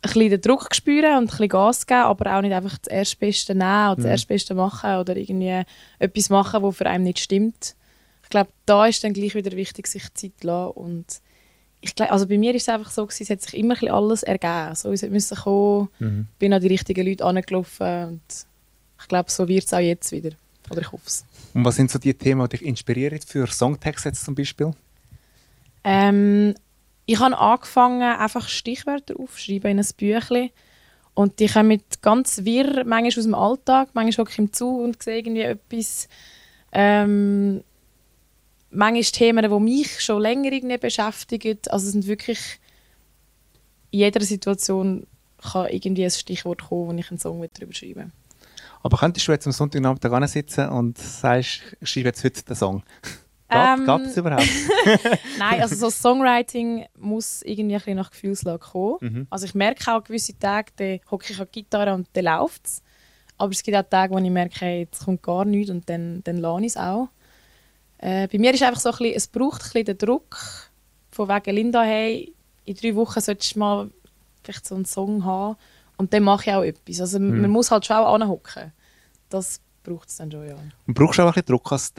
bisschen 0.00 0.30
den 0.30 0.40
Druck 0.40 0.74
spüren 0.74 1.18
und 1.18 1.24
ein 1.24 1.26
bisschen 1.26 1.48
Gas 1.48 1.86
geben, 1.86 2.00
aber 2.00 2.34
auch 2.34 2.40
nicht 2.40 2.54
einfach 2.54 2.78
das 2.78 2.90
Erstbeste 2.90 3.54
nehmen 3.54 3.88
oder 3.88 3.96
das 3.96 4.04
Mhm. 4.06 4.10
Erstbeste 4.10 4.54
machen 4.54 4.96
oder 4.96 5.14
irgendwie 5.14 5.62
etwas 5.98 6.30
machen, 6.30 6.62
was 6.62 6.76
für 6.76 6.86
einen 6.86 7.04
nicht 7.04 7.18
stimmt. 7.18 7.76
Ich 8.22 8.30
glaube, 8.30 8.50
da 8.64 8.86
ist 8.86 9.04
dann 9.04 9.12
gleich 9.12 9.34
wieder 9.34 9.52
wichtig, 9.52 9.88
sich 9.88 10.04
Zeit 10.14 10.32
zu 10.40 10.46
lassen 10.46 10.70
und 10.70 11.20
ich 11.80 11.94
glaube, 11.94 12.12
also 12.12 12.26
bei 12.26 12.38
mir 12.38 12.54
ist 12.54 12.62
es 12.62 12.68
einfach 12.68 12.90
so 12.90 13.06
gewesen, 13.06 13.22
es 13.22 13.30
hat 13.30 13.42
sich 13.42 13.56
immer 13.58 13.80
ein 13.80 13.88
alles 13.88 14.22
ergeben. 14.22 14.74
So, 14.74 14.92
es 14.92 15.02
müssen 15.02 15.36
kommen, 15.36 15.88
Mhm. 15.98 16.26
bin 16.38 16.52
an 16.52 16.60
die 16.60 16.68
richtigen 16.68 17.06
Leute 17.06 17.24
angelaufen 17.24 18.04
und 18.08 18.20
ich 19.00 19.08
glaube, 19.08 19.30
so 19.30 19.46
wird 19.46 19.64
es 19.64 19.72
auch 19.72 19.78
jetzt 19.78 20.10
wieder. 20.12 20.30
Oder 20.70 20.80
ich 20.80 20.92
hoffe 20.92 21.04
es. 21.06 21.24
Und 21.54 21.64
was 21.64 21.76
sind 21.76 21.90
so 21.90 21.98
die 21.98 22.12
Themen, 22.14 22.46
die 22.48 22.56
dich 22.58 22.66
inspirieren 22.66 23.20
für 23.24 23.46
Songtexte 23.46 24.08
jetzt 24.10 24.24
zum 24.24 24.34
Beispiel? 24.34 24.72
Ähm, 25.84 26.54
ich 27.06 27.18
habe 27.18 27.38
angefangen, 27.38 28.02
einfach 28.02 28.48
Stichwörter 28.48 29.14
aufzuschreiben 29.18 29.70
in 29.70 29.78
ein 29.78 29.86
Büchlein. 29.96 30.50
Und 31.14 31.40
die 31.40 31.48
kommen 31.48 31.80
ganz 32.02 32.44
wirr, 32.44 32.84
manchmal 32.84 33.06
aus 33.18 33.24
dem 33.24 33.34
Alltag, 33.34 33.88
manchmal 33.94 34.24
hocke 34.24 34.32
ich 34.32 34.38
im 34.38 34.52
Zug 34.52 34.80
und 34.82 35.02
sehe 35.02 35.18
irgendwie 35.18 35.42
etwas. 35.42 36.08
Ähm, 36.70 37.62
manchmal 38.70 39.02
Themen, 39.02 39.50
die 39.50 39.60
mich 39.60 40.00
schon 40.00 40.22
länger 40.22 40.52
irgendwie 40.52 40.78
beschäftigen. 40.78 41.58
Also 41.68 41.86
es 41.86 41.92
sind 41.92 42.06
wirklich 42.06 42.60
in 43.90 44.00
jeder 44.00 44.20
Situation 44.20 45.06
kann 45.40 45.68
irgendwie 45.70 46.04
ein 46.04 46.10
Stichwort 46.10 46.68
kommen, 46.68 46.88
wo 46.88 47.00
ich 47.00 47.10
einen 47.10 47.18
Song 47.18 47.46
darüber 47.54 47.72
schreiben 47.72 47.96
will. 47.96 48.10
Aber 48.82 48.96
könntest 48.96 49.26
du 49.26 49.32
jetzt 49.32 49.46
am 49.46 49.52
Sonntagnachmittag 49.52 50.28
sitzen 50.28 50.68
und 50.68 50.98
sagst, 50.98 51.62
ich 51.80 51.90
schreibe 51.90 52.08
jetzt 52.08 52.24
heute 52.24 52.42
den 52.42 52.56
Song? 52.56 52.82
Ähm, 53.50 53.86
geht 53.86 54.04
das 54.04 54.16
überhaupt? 54.18 54.46
Nein, 55.38 55.62
also 55.62 55.74
so 55.74 55.88
Songwriting 55.88 56.84
muss 56.98 57.40
irgendwie 57.40 57.76
ein 57.76 57.78
bisschen 57.78 57.96
nach 57.96 58.10
Gefühlslage 58.10 58.58
kommen. 58.58 58.98
Mhm. 59.00 59.26
Also 59.30 59.46
ich 59.46 59.54
merke 59.54 59.90
auch 59.90 60.04
gewisse 60.04 60.38
Tage, 60.38 60.70
da 60.76 61.10
hocke 61.10 61.32
ich 61.32 61.40
an 61.40 61.46
die 61.46 61.62
Gitarre 61.62 61.94
und 61.94 62.08
dann 62.12 62.24
läuft 62.26 62.66
es. 62.66 62.82
Aber 63.38 63.50
es 63.50 63.62
gibt 63.62 63.74
auch 63.74 63.88
Tage, 63.88 64.12
wo 64.12 64.18
ich 64.18 64.30
merke, 64.30 64.60
hey, 64.60 64.80
jetzt 64.80 65.02
kommt 65.02 65.22
gar 65.22 65.46
nichts 65.46 65.70
und 65.70 65.88
dann, 65.88 66.22
dann 66.24 66.36
lasse 66.36 66.60
ich 66.60 66.66
es 66.66 66.76
auch. 66.76 67.08
Äh, 67.98 68.28
bei 68.28 68.38
mir 68.38 68.54
ist 68.54 68.62
einfach 68.62 68.80
so 68.80 68.90
ein 68.90 68.96
bisschen, 68.98 69.14
es 69.16 69.26
braucht 69.26 69.62
ein 69.62 69.64
bisschen 69.64 69.84
den 69.84 69.98
Druck, 69.98 70.36
von 71.10 71.28
wegen 71.28 71.54
Linda, 71.54 71.82
hey, 71.82 72.32
in 72.64 72.74
drei 72.76 72.94
Wochen 72.94 73.20
solltest 73.20 73.54
du 73.54 73.58
mal 73.58 73.90
vielleicht 74.44 74.66
so 74.66 74.74
einen 74.74 74.84
Song 74.84 75.24
haben 75.24 75.56
und 75.96 76.12
dann 76.12 76.22
mache 76.22 76.48
ich 76.50 76.54
auch 76.56 76.62
etwas. 76.62 77.00
Also 77.00 77.18
Mhm. 77.18 77.40
man 77.42 77.50
muss 77.50 77.70
halt 77.70 77.84
schon 77.86 77.96
auch 77.96 78.14
anhocken. 78.14 78.72
Das 79.28 79.60
braucht 79.82 80.08
es 80.08 80.16
dann 80.16 80.30
schon, 80.30 80.46
ja. 80.46 80.54
Und 80.86 80.94
brauchst 80.94 81.18
du 81.18 81.22
auch 81.22 81.26
ein 81.28 81.32
bisschen 81.32 81.46
Druck, 81.46 81.70
was, 81.70 81.92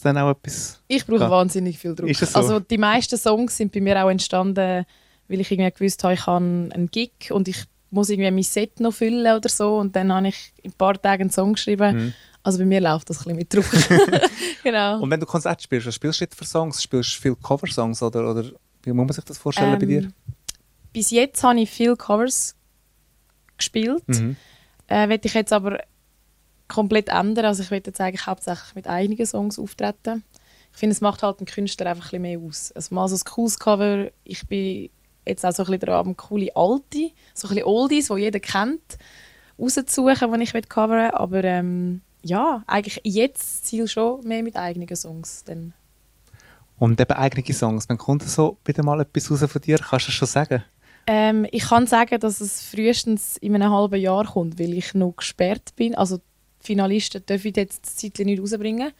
dann 0.00 0.18
auch 0.18 0.30
etwas... 0.30 0.80
Ich 0.88 1.04
brauche 1.04 1.20
Ja. 1.20 1.30
wahnsinnig 1.30 1.78
viel 1.78 1.94
Druck. 1.94 2.14
So? 2.14 2.38
Also 2.38 2.60
die 2.60 2.78
meisten 2.78 3.18
Songs 3.18 3.56
sind 3.56 3.72
bei 3.72 3.80
mir 3.80 4.02
auch 4.04 4.08
entstanden, 4.10 4.86
weil 5.28 5.40
ich 5.40 5.50
irgendwie 5.50 5.70
gewusst 5.70 6.02
habe, 6.04 6.14
ich 6.14 6.26
habe 6.26 6.44
einen 6.44 6.88
Gig 6.90 7.30
und 7.30 7.48
ich 7.48 7.64
muss 7.90 8.08
irgendwie 8.08 8.30
mein 8.30 8.42
Set 8.42 8.80
noch 8.80 8.92
füllen 8.94 9.36
oder 9.36 9.48
so 9.48 9.76
und 9.78 9.94
dann 9.96 10.12
habe 10.12 10.28
ich 10.28 10.52
in 10.62 10.70
ein 10.70 10.74
paar 10.74 11.00
Tagen 11.00 11.22
einen 11.22 11.30
Song 11.30 11.54
geschrieben. 11.54 11.96
Mhm. 11.96 12.14
Also 12.42 12.58
bei 12.58 12.64
mir 12.64 12.80
läuft 12.80 13.10
das 13.10 13.26
ein 13.26 13.36
bisschen 13.36 13.36
mit 13.36 13.54
Druck. 13.54 14.30
genau. 14.62 15.00
Und 15.00 15.10
wenn 15.10 15.20
du 15.20 15.26
Konzert 15.26 15.62
spielst, 15.62 15.86
was 15.86 15.94
spielst 15.94 16.20
du 16.20 16.24
jetzt 16.24 16.36
für 16.36 16.44
Songs? 16.44 16.82
Spielst 16.82 17.16
du 17.16 17.20
viele 17.20 17.36
Coversongs 17.36 18.02
oder, 18.02 18.30
oder 18.30 18.44
wie 18.82 18.92
muss 18.92 19.06
man 19.06 19.12
sich 19.12 19.24
das 19.24 19.38
vorstellen 19.38 19.78
bei 19.78 19.86
dir? 19.86 20.02
Ähm, 20.02 20.14
Bis 20.92 21.10
jetzt 21.10 21.42
habe 21.42 21.60
ich 21.60 21.70
viele 21.70 21.96
Covers 21.96 22.54
gespielt. 23.56 24.08
Mhm. 24.08 24.36
Äh, 24.86 25.08
will 25.08 25.20
ich 25.22 25.34
jetzt 25.34 25.52
aber 25.52 25.80
komplett 26.68 27.08
ändern. 27.08 27.46
Also 27.46 27.62
ich 27.62 27.70
will 27.70 27.82
jetzt 27.84 28.00
eigentlich 28.00 28.26
hauptsächlich 28.26 28.74
mit 28.74 28.86
einigen 28.86 29.26
Songs 29.26 29.58
auftreten. 29.58 30.22
Ich 30.72 30.78
finde, 30.78 30.92
es 30.92 31.00
macht 31.00 31.22
halt 31.22 31.40
einen 31.40 31.46
Künstler 31.46 31.90
einfach 31.90 32.12
ein 32.12 32.22
bisschen 32.22 32.40
mehr 32.40 32.48
aus. 32.48 32.72
Also 32.72 32.94
mal 32.94 33.08
so 33.08 33.16
ein 33.16 33.24
cooles 33.24 33.58
Cover. 33.58 34.08
Ich 34.24 34.46
bin 34.46 34.90
jetzt 35.26 35.44
auch 35.44 35.52
so 35.52 35.64
ein 35.64 35.66
bisschen 35.66 35.80
dran, 35.80 36.16
coole 36.16 36.54
alte, 36.54 37.10
so 37.34 37.48
ein 37.48 37.54
bisschen 37.54 37.64
Oldies, 37.64 38.08
die 38.08 38.16
jeder 38.16 38.40
kennt, 38.40 38.98
rauszusuchen, 39.58 40.32
die 40.32 40.42
ich 40.42 40.68
covern 40.68 41.04
will. 41.04 41.10
Aber 41.10 41.44
ähm, 41.44 42.02
ja, 42.22 42.62
eigentlich 42.66 43.00
jetzt 43.04 43.66
Ziel 43.66 43.88
schon 43.88 44.22
mehr 44.26 44.42
mit 44.42 44.56
eigenen 44.56 44.94
Songs. 44.94 45.44
Dann. 45.44 45.74
Und 46.78 47.00
eben 47.00 47.12
eigene 47.12 47.54
Songs. 47.54 47.88
Wenn 47.88 47.98
kommt 47.98 48.22
so 48.22 48.58
wieder 48.64 48.84
mal 48.84 49.00
etwas 49.00 49.30
raus 49.30 49.50
von 49.50 49.62
dir, 49.62 49.78
kannst 49.78 50.06
du 50.06 50.10
das 50.10 50.14
schon 50.14 50.28
sagen? 50.28 50.64
Ähm, 51.06 51.46
ich 51.50 51.64
kann 51.64 51.86
sagen, 51.86 52.20
dass 52.20 52.40
es 52.40 52.62
frühestens 52.62 53.38
in 53.38 53.54
einem 53.54 53.72
halben 53.72 54.00
Jahr 54.00 54.26
kommt, 54.26 54.58
weil 54.58 54.74
ich 54.74 54.92
noch 54.94 55.16
gesperrt 55.16 55.74
bin. 55.74 55.94
Also 55.94 56.18
die 56.18 56.22
Finalisten 56.60 57.24
dürfen 57.24 57.52
jetzt 57.56 57.86
das 57.86 57.96
Zeitchen 57.96 58.26
nicht 58.26 58.40
rausbringen. 58.40 58.92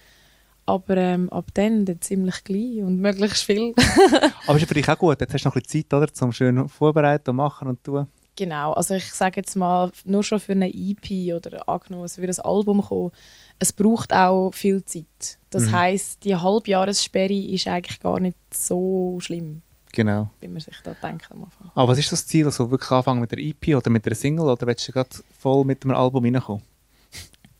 Aber 0.64 0.96
ähm, 0.96 1.30
ab 1.30 1.46
dann, 1.54 1.84
dann 1.84 2.00
ziemlich 2.00 2.44
gleich 2.44 2.82
und 2.82 3.00
möglichst 3.00 3.44
viel. 3.44 3.74
Aber 4.46 4.56
ist 4.56 4.62
ja 4.62 4.66
für 4.66 4.74
dich 4.74 4.88
auch 4.88 4.98
gut. 4.98 5.20
Jetzt 5.20 5.32
hast 5.32 5.44
du 5.44 5.48
noch 5.48 5.56
ein 5.56 5.62
bisschen 5.62 5.82
Zeit, 5.88 5.94
oder? 5.94 6.12
Zum 6.12 6.32
schön 6.32 6.68
vorbereiten 6.68 7.30
und 7.30 7.36
machen 7.36 7.68
und 7.68 7.82
tun. 7.82 8.06
Genau, 8.38 8.72
also 8.72 8.94
ich 8.94 9.12
sage 9.12 9.40
jetzt 9.40 9.56
mal, 9.56 9.90
nur 10.04 10.22
schon 10.22 10.38
für 10.40 10.52
eine 10.52 10.68
EP 10.72 11.34
oder 11.34 11.68
angenommen, 11.68 12.08
würde 12.16 12.32
ein 12.32 12.44
Album 12.44 12.80
kommen, 12.82 13.10
es 13.58 13.72
braucht 13.72 14.12
auch 14.12 14.52
viel 14.52 14.84
Zeit. 14.84 15.38
Das 15.50 15.64
Mhm. 15.66 15.72
heisst, 15.72 16.24
die 16.24 16.36
Halbjahressperre 16.36 17.34
ist 17.34 17.66
eigentlich 17.66 17.98
gar 18.00 18.20
nicht 18.20 18.36
so 18.54 19.18
schlimm, 19.20 19.62
Genau. 19.92 20.30
wie 20.40 20.48
man 20.48 20.60
sich 20.60 20.76
da 20.84 20.94
denkt 21.02 21.30
am 21.32 21.44
Anfang. 21.44 21.70
Aber 21.74 21.88
was 21.92 21.98
ist 21.98 22.12
das 22.12 22.26
Ziel? 22.26 22.46
Also 22.46 22.70
wirklich 22.70 22.90
anfangen 22.92 23.20
mit 23.20 23.32
der 23.32 23.38
EP 23.40 23.74
oder 23.76 23.90
mit 23.90 24.06
der 24.06 24.14
Single 24.14 24.46
oder 24.48 24.66
willst 24.66 24.86
du 24.86 24.92
gerade 24.92 25.10
voll 25.38 25.64
mit 25.64 25.82
dem 25.82 25.90
Album 25.90 26.24
reinkommen? 26.24 26.62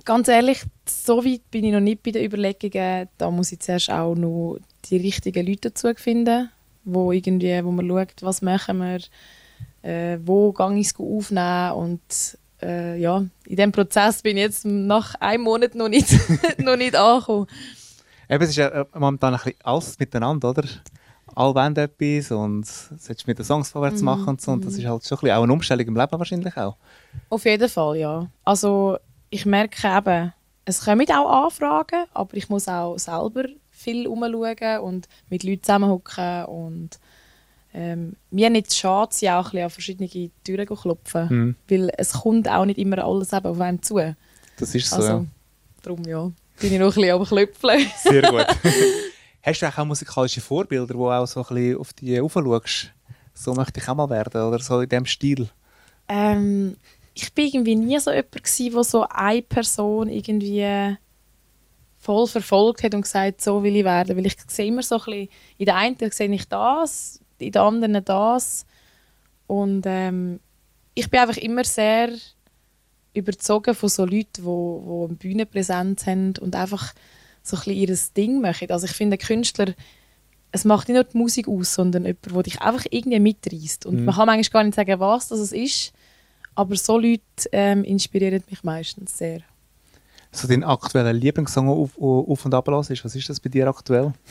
Ganz 0.05 0.29
ehrlich, 0.29 0.63
so 0.89 1.23
weit 1.25 1.51
bin 1.51 1.65
ich 1.65 1.73
noch 1.73 1.81
nicht 1.81 2.03
bei 2.03 2.13
den 2.13 2.25
Überlegungen. 2.25 3.09
Da 3.19 3.31
muss 3.31 3.53
ich 3.53 3.61
zuerst 3.61 3.91
auch 3.91 4.15
noch 4.15 4.59
die 4.87 4.97
richtigen 4.97 5.45
Leute 5.47 5.69
dazu 5.71 5.93
finden, 5.97 6.49
wo, 6.85 7.13
irgendwie, 7.13 7.63
wo 7.65 7.71
man 7.73 7.87
schaut, 7.89 8.15
was 8.23 8.41
machen 8.41 8.79
wir, 8.79 9.01
äh, 9.83 10.19
wo 10.25 10.53
gehe 10.53 10.79
ich 10.79 10.89
es 10.89 10.97
aufnehmen 10.99 11.73
und 11.73 12.39
äh, 12.63 12.99
ja, 12.99 13.19
in 13.19 13.57
diesem 13.57 13.73
Prozess 13.73 14.23
bin 14.23 14.37
ich 14.37 14.43
jetzt 14.43 14.65
nach 14.65 15.15
einem 15.17 15.45
Monat 15.45 15.75
noch 15.75 15.89
nicht, 15.89 16.09
noch 16.59 16.77
nicht 16.77 16.97
angekommen. 16.97 17.47
Eben, 18.29 18.43
es 18.43 18.51
ist 18.51 18.57
ja 18.57 18.69
äh, 18.69 18.85
momentan 18.95 19.35
ein 19.35 19.41
bisschen 19.41 19.59
alles 19.63 19.99
miteinander, 19.99 20.51
oder? 20.51 20.65
Alle 21.35 21.55
wollen 21.55 21.77
etwas 21.77 22.33
und 22.33 22.67
sollst 22.67 23.27
mit 23.27 23.39
den 23.39 23.45
Songs 23.45 23.71
vorwärts 23.71 24.03
machen 24.03 24.29
und 24.29 24.41
so. 24.41 24.51
Und 24.53 24.65
das 24.65 24.75
ist 24.75 24.85
halt 24.87 25.05
schon 25.05 25.19
ein 25.19 25.21
bisschen 25.21 25.37
auch 25.37 25.43
eine 25.45 25.53
Umstellung 25.53 25.87
im 25.87 25.97
Leben 25.97 26.19
wahrscheinlich 26.19 26.57
auch. 26.57 26.77
Auf 27.29 27.45
jeden 27.45 27.69
Fall, 27.69 27.97
ja. 27.97 28.27
Also 28.45 28.99
ich 29.31 29.47
merke 29.47 29.87
eben, 29.87 30.33
es 30.65 30.85
kommen 30.85 31.11
auch 31.11 31.45
Anfragen, 31.45 32.07
aber 32.13 32.37
ich 32.37 32.49
muss 32.49 32.67
auch 32.67 32.99
selber 32.99 33.45
viel 33.71 34.07
umschauen 34.07 34.81
und 34.81 35.09
mit 35.31 35.45
Leuten 35.45 35.63
zusammenhocken 35.63 36.45
und 36.47 36.99
ähm, 37.81 38.17
mir 38.33 38.51
nicht 38.51 38.75
schade 38.75 39.15
sein, 39.15 39.35
auch 39.35 39.45
ein 39.47 39.51
bisschen 39.53 39.65
an 39.65 39.71
verschiedene 39.71 40.31
Türen 40.45 40.67
zu 40.67 40.75
klopfen, 40.75 41.29
Mhm. 41.31 41.55
weil 41.69 41.93
es 41.97 42.13
kommt 42.13 42.49
auch 42.49 42.65
nicht 42.65 42.79
immer 42.79 43.05
alles 43.05 43.33
eben 43.33 43.47
auf 43.47 43.61
einen 43.61 43.81
zu. 43.83 44.17
Das 44.59 44.75
ist 44.75 44.91
so, 44.91 44.97
Also, 44.97 45.09
ja. 45.09 45.25
darum 45.83 46.03
ja, 46.05 46.31
bin 46.61 46.73
ich 46.73 46.79
noch 46.81 46.89
ein 46.89 46.95
bisschen 46.95 47.11
am 47.21 47.25
Klöpfeln. 47.25 47.87
Sehr 48.03 48.23
gut. 48.23 48.47
Hast 49.43 49.63
du 49.63 49.67
auch 49.69 49.85
musikalische 49.85 50.41
Vorbilder, 50.41 50.95
wo 50.97 51.09
auch 51.11 51.27
so 51.27 51.41
ein 51.41 51.55
bisschen 51.55 51.77
auf 51.79 51.93
die 51.93 52.21
aufschaust? 52.21 52.93
So 53.33 53.55
möchte 53.55 53.79
ich 53.79 53.89
auch 53.89 53.95
mal 53.95 54.11
werden 54.11 54.43
oder 54.43 54.59
so 54.59 54.81
in 54.81 54.89
diesem 54.89 55.07
Stil? 55.07 55.49
Ähm, 56.09 56.77
ich 57.15 57.33
bin 57.33 57.47
irgendwie 57.47 57.77
nie 57.77 57.99
so 58.01 58.11
jemand 58.11 58.33
gewesen, 58.33 58.73
der 58.75 58.85
so 58.85 59.07
eine 59.09 59.43
Person 59.43 60.09
irgendwie 60.09 60.97
voll 62.01 62.27
verfolgt 62.27 62.83
hat 62.83 62.95
und 62.95 63.03
gesagt, 63.03 63.41
so 63.41 63.63
will 63.63 63.77
ich 63.77 63.85
werden. 63.85 64.17
Weil 64.17 64.27
ich 64.27 64.37
sehe 64.49 64.67
immer 64.67 64.83
so 64.83 64.97
ein 64.97 65.05
bisschen, 65.05 65.29
in 65.59 65.67
der 65.67 65.77
einen 65.77 65.97
sehe 66.11 66.33
ich 66.33 66.49
das, 66.49 67.21
in 67.39 67.53
der 67.53 67.63
anderen 67.63 68.05
das. 68.05 68.67
Und 69.47 69.85
ähm, 69.87 70.41
ich 70.95 71.11
bin 71.11 71.21
einfach 71.21 71.37
immer 71.37 71.65
sehr 71.65 72.11
überzogen 73.15 73.75
von 73.75 73.89
so 73.89 74.05
Leuten, 74.05 74.27
die, 74.35 74.43
die 74.43 74.45
eine 75.07 75.15
Bühnenpräsenz 75.17 76.07
haben 76.07 76.35
und 76.41 76.55
einfach 76.55 76.93
so 77.43 77.57
ein 77.57 77.61
bisschen 77.61 77.77
ihr 77.77 77.99
Ding 78.17 78.41
machen. 78.41 78.71
Also 78.71 78.87
ich 78.87 78.93
finde, 78.93 79.17
Künstler, 79.19 79.75
es 80.53 80.65
macht 80.65 80.89
nicht 80.89 80.95
nur 80.97 81.05
die 81.05 81.17
Musik 81.19 81.49
aus, 81.49 81.75
sondern 81.75 82.05
jemand, 82.05 82.27
der 82.27 82.43
dich 82.43 82.61
einfach 82.61 82.87
irgendwie 82.91 83.21
mitreißt. 83.21 83.87
Und 83.87 84.01
Mhm. 84.01 84.05
man 84.07 84.15
kann 84.15 84.27
manchmal 84.27 84.63
gar 84.63 84.65
nicht 84.65 84.75
sagen, 84.75 85.01
was 85.01 85.29
das 85.29 85.53
ist, 85.53 85.93
aber 86.55 86.77
so 86.77 86.99
Leute 86.99 87.23
ähm, 87.53 87.85
inspirieren 87.85 88.43
mich 88.51 88.65
meistens 88.65 89.17
sehr. 89.17 89.41
So 90.33 90.47
dein 90.49 90.65
aktueller 90.65 91.13
Lieblingssong 91.13 91.69
auf, 91.69 91.99
auf 91.99 92.45
und 92.45 92.55
ab 92.55 92.69
ist. 92.69 93.05
Was 93.05 93.15
ist 93.17 93.29
das 93.29 93.41
bei 93.41 93.49
dir 93.49 93.67
aktuell? 93.69 94.13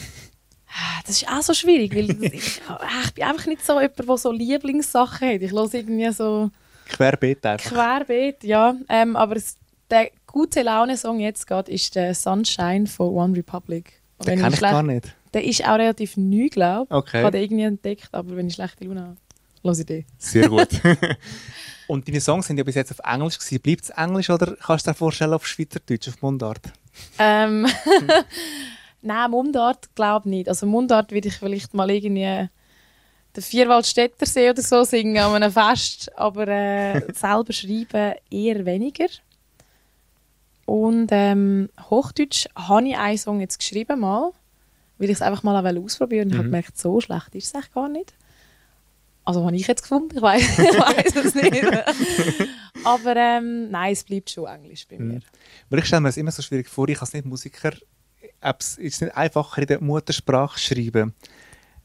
Das 1.06 1.22
ist 1.22 1.28
auch 1.30 1.42
so 1.42 1.54
schwierig, 1.54 1.96
weil 1.96 2.12
ich, 2.12 2.34
ich 2.34 3.14
bin 3.14 3.24
einfach 3.24 3.46
nicht 3.46 3.66
so 3.66 3.80
jemand, 3.80 4.00
der 4.08 4.18
so 4.18 4.32
Lieblingssachen 4.32 5.30
hat. 5.30 5.42
Ich 5.42 5.52
höre 5.52 5.74
irgendwie 5.74 6.12
so 6.12 6.52
Querbeet 6.90 7.46
einfach. 7.46 7.72
querbeet, 7.72 8.44
ja. 8.44 8.76
Ähm, 8.90 9.16
aber 9.16 9.36
es, 9.36 9.56
der 9.90 10.10
gute 10.26 10.62
Laune-Song 10.62 11.20
jetzt 11.20 11.48
gerade 11.48 11.72
ist 11.72 11.96
der 11.96 12.14
Sunshine 12.14 12.88
von 12.88 13.10
One 13.10 13.38
Republic. 13.38 14.02
Und 14.18 14.28
Den 14.28 14.40
kenne 14.40 14.50
ich 14.54 14.58
schlecht- 14.58 14.74
gar 14.74 14.84
nicht. 14.84 15.16
Der 15.34 15.44
ist 15.44 15.64
auch 15.68 15.76
relativ 15.78 16.16
neu, 16.18 16.48
glaube 16.50 16.88
ich. 16.90 16.96
Okay. 16.96 17.18
Ich 17.20 17.24
habe 17.24 17.32
den 17.32 17.44
irgendwie 17.44 17.64
entdeckt, 17.64 18.10
aber 18.14 18.36
wenn 18.36 18.48
ich 18.48 18.54
schlechte 18.56 18.86
Laune 18.86 19.02
habe, 19.02 19.18
höre 19.64 19.78
ich 19.80 19.86
den. 19.86 20.06
Sehr 20.18 20.48
gut. 20.50 20.70
und 21.88 22.08
deine 22.08 22.22
Songs 22.22 22.48
sind 22.48 22.58
ja 22.58 22.64
bis 22.64 22.76
jetzt 22.76 22.92
auf 22.92 23.00
Englisch 23.06 23.38
gewesen. 23.38 23.60
Bleibt 23.62 23.84
es 23.84 23.90
Englisch 23.90 24.30
oder 24.30 24.56
kannst 24.56 24.88
du 24.88 24.92
dir 24.92 24.96
vorstellen 24.96 25.34
auf 25.34 25.46
Schweizerdeutsch, 25.46 26.08
auf 26.08 26.22
Mundart? 26.22 26.62
Ähm, 27.20 27.68
Nein, 29.08 29.32
Mundart 29.32 29.96
glaube 29.96 30.28
ich 30.28 30.32
nicht. 30.32 30.50
Also 30.50 30.66
Mundart 30.66 31.12
würde 31.12 31.30
ich 31.30 31.38
vielleicht 31.38 31.74
mal 31.74 31.90
irgendwie 31.90 32.50
den 33.36 33.44
Vierwaldstätter 33.44 34.26
See 34.26 34.50
oder 34.50 34.62
so 34.62 34.84
singen 34.84 35.18
an 35.18 35.42
einem 35.42 35.52
Fest, 35.52 36.12
aber 36.18 36.48
äh, 36.48 37.02
selber 37.14 37.54
schreiben 37.54 38.16
eher 38.30 38.66
weniger. 38.66 39.08
Und 40.66 41.08
ähm, 41.12 41.70
Hochdeutsch 41.90 42.48
habe 42.54 42.90
ich 42.90 42.98
einen 42.98 43.18
Song 43.18 43.40
jetzt 43.40 43.60
geschrieben 43.60 44.02
mal, 44.02 44.34
weil 44.98 45.10
ich 45.10 45.16
es 45.16 45.22
einfach 45.22 45.44
mal 45.44 45.56
auch 45.56 45.84
ausprobieren 45.84 46.26
wollte. 46.26 46.26
Und 46.26 46.32
ich 46.32 46.38
habe 46.38 46.48
gemerkt, 46.50 46.78
so 46.78 47.00
schlecht 47.00 47.34
ist 47.34 47.46
es 47.46 47.56
eigentlich 47.56 47.74
gar 47.74 47.88
nicht. 47.88 48.14
Also 49.24 49.46
habe 49.46 49.56
ich 49.56 49.68
jetzt 49.68 49.84
gefunden, 49.84 50.18
ich 50.18 50.22
weiß 50.22 50.60
ich 50.60 51.16
es 51.16 51.36
nicht. 51.36 51.64
Aber 52.84 53.16
ähm, 53.16 53.70
nein, 53.72 53.94
es 53.94 54.04
bleibt 54.04 54.30
schon 54.30 54.48
Englisch 54.48 54.86
bei 54.90 54.98
mir. 54.98 55.22
Weil 55.70 55.80
ich 55.80 55.86
stelle 55.86 56.02
mir 56.02 56.10
das 56.10 56.18
immer 56.18 56.32
so 56.32 56.42
schwierig 56.42 56.68
vor, 56.68 56.90
ich 56.90 57.00
als 57.00 57.14
nicht 57.14 57.26
Musiker, 58.42 58.56
es 58.60 58.78
ist 58.78 59.02
nicht 59.02 59.16
einfacher 59.16 59.62
in 59.62 59.68
der 59.68 59.82
Muttersprache 59.82 60.60
schreiben. 60.60 61.14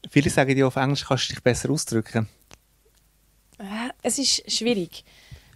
Viele 0.09 0.29
sagen 0.29 0.57
ja, 0.57 0.67
auf 0.67 0.75
Englisch 0.75 1.05
kannst 1.05 1.29
du 1.29 1.33
dich 1.33 1.43
besser 1.43 1.69
ausdrücken. 1.69 2.27
Äh, 3.57 3.89
Es 4.01 4.19
ist 4.19 4.51
schwierig. 4.51 5.03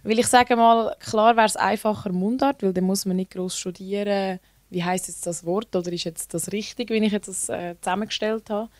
Weil 0.02 0.18
ich 0.18 0.26
sage 0.26 0.56
mal, 0.56 0.96
klar 1.00 1.36
wäre 1.36 1.46
es 1.46 1.56
einfacher 1.56 2.12
Mundart, 2.12 2.62
weil 2.62 2.72
dann 2.72 2.84
muss 2.84 3.04
man 3.04 3.16
nicht 3.16 3.32
groß 3.32 3.58
studieren, 3.58 4.38
wie 4.70 4.84
heißt 4.84 5.08
jetzt 5.08 5.26
das 5.26 5.44
Wort 5.44 5.74
oder 5.74 5.92
ist 5.92 6.04
jetzt 6.04 6.32
das 6.34 6.52
richtig, 6.52 6.90
wie 6.90 7.04
ich 7.04 7.12
jetzt 7.12 7.28
das 7.28 7.48
äh, 7.48 7.74
zusammengestellt 7.80 8.48
habe. 8.50 8.70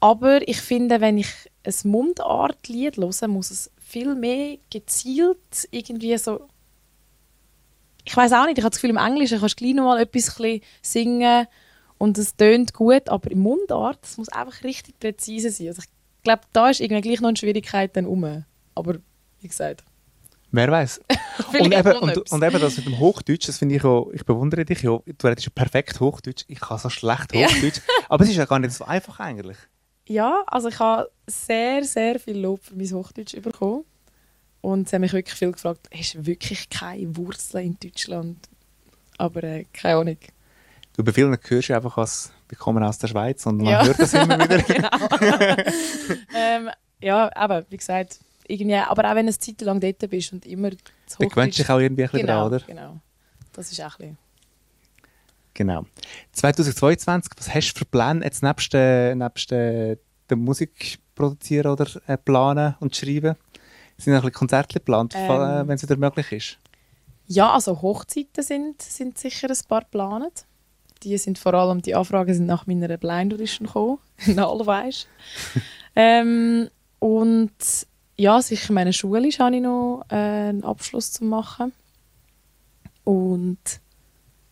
Aber 0.00 0.46
ich 0.48 0.60
finde, 0.60 1.00
wenn 1.00 1.18
ich 1.18 1.28
ein 1.64 1.74
Mundartlied 1.90 2.96
höre, 2.96 3.28
muss 3.28 3.50
es 3.50 3.70
viel 3.78 4.14
mehr 4.14 4.58
gezielt 4.70 5.68
irgendwie 5.70 6.16
so. 6.18 6.48
Ich 8.04 8.16
weiß 8.16 8.32
auch 8.32 8.46
nicht, 8.46 8.58
ich 8.58 8.64
habe 8.64 8.70
das 8.70 8.80
Gefühl, 8.80 8.90
im 8.90 8.96
Englischen 8.96 9.40
kannst 9.40 9.60
du 9.60 9.64
gleich 9.64 9.74
noch 9.74 9.84
mal 9.84 10.00
etwas 10.00 10.40
singen 10.82 11.46
und 11.98 12.18
es 12.18 12.36
tönt 12.36 12.72
gut, 12.72 13.08
aber 13.08 13.30
im 13.30 13.40
Mundart, 13.40 13.98
es 14.02 14.16
muss 14.16 14.28
einfach 14.30 14.64
richtig 14.64 14.98
präzise 14.98 15.50
sein. 15.50 15.68
Also 15.68 15.82
ich 15.82 15.88
glaube, 16.22 16.42
da 16.52 16.70
ist 16.70 16.80
irgendwie 16.80 17.02
gleich 17.02 17.20
noch 17.20 17.28
eine 17.28 17.36
Schwierigkeit 17.36 17.96
dann 17.96 18.06
rum. 18.06 18.44
Aber 18.74 18.96
wie 19.40 19.48
gesagt, 19.48 19.84
Wer 20.52 20.70
weiß. 20.70 21.00
Und 21.60 21.72
eben, 21.72 21.96
und, 21.98 22.32
und 22.32 22.42
eben 22.44 22.60
das 22.60 22.76
mit 22.76 22.86
dem 22.86 22.98
Hochdeutsch, 22.98 23.48
das 23.48 23.58
finde 23.58 23.76
ich 23.76 23.84
auch, 23.84 24.10
ich 24.12 24.24
bewundere 24.24 24.64
dich 24.64 24.82
ja, 24.82 24.98
du 25.04 25.26
redest 25.26 25.46
ja 25.46 25.52
perfekt 25.54 26.00
Hochdeutsch, 26.00 26.44
ich 26.48 26.60
kann 26.60 26.78
so 26.78 26.88
schlecht 26.90 27.34
Ja. 27.34 27.48
Hochdeutsch, 27.48 27.80
aber 28.08 28.24
es 28.24 28.30
ist 28.30 28.36
ja 28.36 28.44
gar 28.44 28.58
nicht 28.58 28.72
so 28.72 28.84
einfach 28.84 29.20
eigentlich. 29.20 29.56
Ja, 30.06 30.42
also 30.46 30.68
ich 30.68 30.78
habe 30.78 31.10
sehr, 31.26 31.84
sehr 31.84 32.18
viel 32.18 32.38
Lob 32.38 32.62
für 32.64 32.74
mein 32.74 32.92
Hochdeutsch 32.92 33.40
bekommen. 33.40 33.84
Und 34.60 34.88
sie 34.88 34.96
haben 34.96 35.02
mich 35.02 35.12
wirklich 35.12 35.36
viel 35.36 35.52
gefragt, 35.52 35.88
hast 35.92 36.14
du 36.14 36.26
wirklich 36.26 36.68
keine 36.68 37.16
Wurzeln 37.16 37.66
in 37.66 37.78
Deutschland? 37.82 38.48
Aber 39.18 39.42
äh, 39.42 39.64
keine 39.72 39.96
Ahnung. 39.96 40.18
Du 40.96 41.04
bei 41.04 41.12
vielen 41.12 41.36
hörst 41.42 41.68
du 41.68 41.74
einfach 41.74 41.96
als 41.96 42.32
wir 42.48 42.58
kommen 42.58 42.82
aus 42.82 42.98
der 42.98 43.08
Schweiz 43.08 43.46
und 43.46 43.58
man 43.58 43.66
Ja. 43.66 43.84
hört 43.84 43.98
das 44.00 44.12
immer 44.12 44.38
wieder. 44.38 44.58
genau. 44.62 44.88
ähm, 46.34 46.70
ja, 47.00 47.30
aber 47.36 47.64
wie 47.70 47.76
gesagt, 47.76 48.18
irgendwie, 48.48 48.74
aber 48.74 49.04
auch 49.04 49.14
wenn 49.14 49.26
du 49.26 49.32
eine 49.32 49.38
Zeit 49.38 49.60
lang 49.60 49.80
dort 49.80 50.10
bist 50.10 50.32
und 50.32 50.44
immer 50.46 50.70
das 50.70 51.16
Da 51.18 51.26
gewöhnst 51.26 51.58
du 51.58 51.62
dich 51.62 51.70
auch 51.70 51.78
irgendwie 51.78 52.02
ein 52.02 52.10
bisschen 52.10 52.26
genau, 52.26 52.48
dran, 52.48 52.54
oder? 52.54 52.66
Genau, 52.66 53.00
das 53.52 53.70
ist 53.70 53.80
auch 53.80 53.98
ein 54.00 54.16
bisschen... 54.16 54.18
Genau. 55.54 55.84
2022, 56.32 57.32
was 57.36 57.54
hast 57.54 57.72
du 57.72 57.78
für 57.78 57.84
Pläne 57.84 58.24
jetzt 58.24 58.42
nebst, 58.42 58.74
äh, 58.74 59.14
nebst 59.14 59.52
äh, 59.52 59.96
der 60.28 60.36
Musik 60.36 60.98
produzieren 61.14 61.72
oder 61.72 61.86
äh, 62.06 62.16
planen 62.16 62.76
und 62.80 62.96
schreiben? 62.96 63.36
Sind 64.00 64.14
noch 64.14 64.24
ein 64.24 64.32
Konzerte 64.32 64.74
geplant, 64.74 65.14
Ähm. 65.16 65.30
äh, 65.30 65.68
wenn 65.68 65.76
es 65.76 65.82
wieder 65.82 65.96
möglich 65.96 66.32
ist? 66.32 66.58
Ja, 67.26 67.52
also 67.52 67.80
Hochzeiten 67.80 68.42
sind, 68.42 68.82
sind 68.82 69.18
sicher 69.18 69.48
ein 69.48 69.68
paar 69.68 69.82
geplant. 69.82 70.46
Die 71.02 71.16
sind 71.16 71.38
vor 71.38 71.54
allem, 71.54 71.80
die 71.80 71.94
Anfragen 71.94 72.34
sind 72.34 72.46
nach 72.46 72.66
meiner 72.66 72.96
Blind 72.96 73.32
Audition 73.32 73.66
gekommen, 73.66 73.98
normalerweise. 74.26 75.06
ähm, 75.96 76.68
und 76.98 77.52
ja, 78.16 78.42
sicher 78.42 78.72
meine 78.72 78.92
Schule 78.92 79.28
habe 79.38 79.56
ich 79.56 79.62
noch 79.62 80.04
äh, 80.10 80.14
einen 80.14 80.64
Abschluss 80.64 81.12
zu 81.12 81.24
machen. 81.24 81.72
Und 83.04 83.58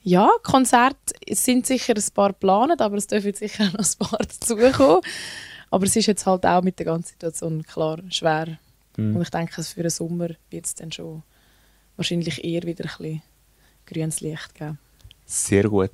ja, 0.02 0.30
Konzerte 0.42 1.14
sind 1.30 1.66
sicher 1.66 1.94
ein 1.94 2.14
paar 2.14 2.30
geplant, 2.30 2.80
aber 2.80 2.96
es 2.96 3.06
dürfen 3.06 3.34
sicher 3.34 3.64
auch 3.64 3.72
noch 3.78 3.84
ein 3.84 4.08
paar 4.08 4.18
dazukommen. 4.20 5.02
Aber 5.70 5.84
es 5.84 5.96
ist 5.96 6.06
jetzt 6.06 6.24
halt 6.24 6.46
auch 6.46 6.62
mit 6.62 6.78
der 6.78 6.86
ganzen 6.86 7.08
Situation 7.08 7.62
klar 7.62 7.98
schwer. 8.08 8.58
Mhm. 8.98 9.16
Und 9.16 9.22
ich 9.22 9.30
denke, 9.30 9.62
für 9.62 9.82
den 9.82 9.90
Sommer 9.90 10.28
wird 10.50 10.66
es 10.66 10.74
dann 10.74 10.92
schon 10.92 11.22
wahrscheinlich 11.96 12.44
eher 12.44 12.62
wieder 12.64 12.84
ein 12.84 12.88
bisschen 12.98 13.22
grünes 13.86 14.20
Licht 14.20 14.54
geben. 14.54 14.78
Sehr 15.24 15.64
gut. 15.68 15.90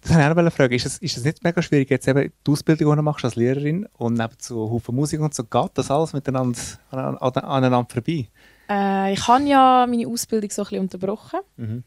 Das 0.00 0.10
wollte 0.14 0.22
ich 0.32 0.38
auch 0.38 0.42
noch 0.42 0.52
fragen. 0.52 0.74
Ist 0.74 0.86
es, 0.86 0.98
ist 0.98 1.16
es 1.18 1.24
nicht 1.24 1.44
mega 1.44 1.60
schwierig, 1.60 1.90
jetzt 1.90 2.08
eben 2.08 2.32
die 2.46 2.50
Ausbildung, 2.50 2.90
die 2.92 2.96
du 2.96 3.02
machst 3.02 3.24
als 3.26 3.36
Lehrerin 3.36 3.86
und 3.98 4.14
neben 4.14 4.32
so 4.38 4.70
Haufen 4.70 4.94
Musik 4.94 5.20
und 5.20 5.34
so, 5.34 5.44
geht 5.44 5.70
das 5.74 5.90
alles 5.90 6.12
miteinander 6.14 6.58
an, 6.90 7.16
an, 7.18 7.32
aneinander 7.44 7.86
vorbei? 7.90 8.26
Äh, 8.70 9.12
ich 9.12 9.28
habe 9.28 9.44
ja 9.44 9.86
meine 9.88 10.06
Ausbildung 10.08 10.50
so 10.50 10.62
ein 10.62 10.64
bisschen 10.64 10.80
unterbrochen 10.80 11.40
Mhm. 11.58 11.84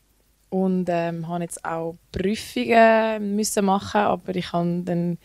und 0.52 0.86
ähm, 0.90 1.28
habe 1.28 1.44
jetzt 1.44 1.66
auch 1.66 1.96
Prüfungen 2.12 3.36
müssen 3.36 3.66
machen, 3.66 4.02
aber 4.02 4.36
ich 4.36 4.54
habe 4.54 4.82
dann 4.86 5.18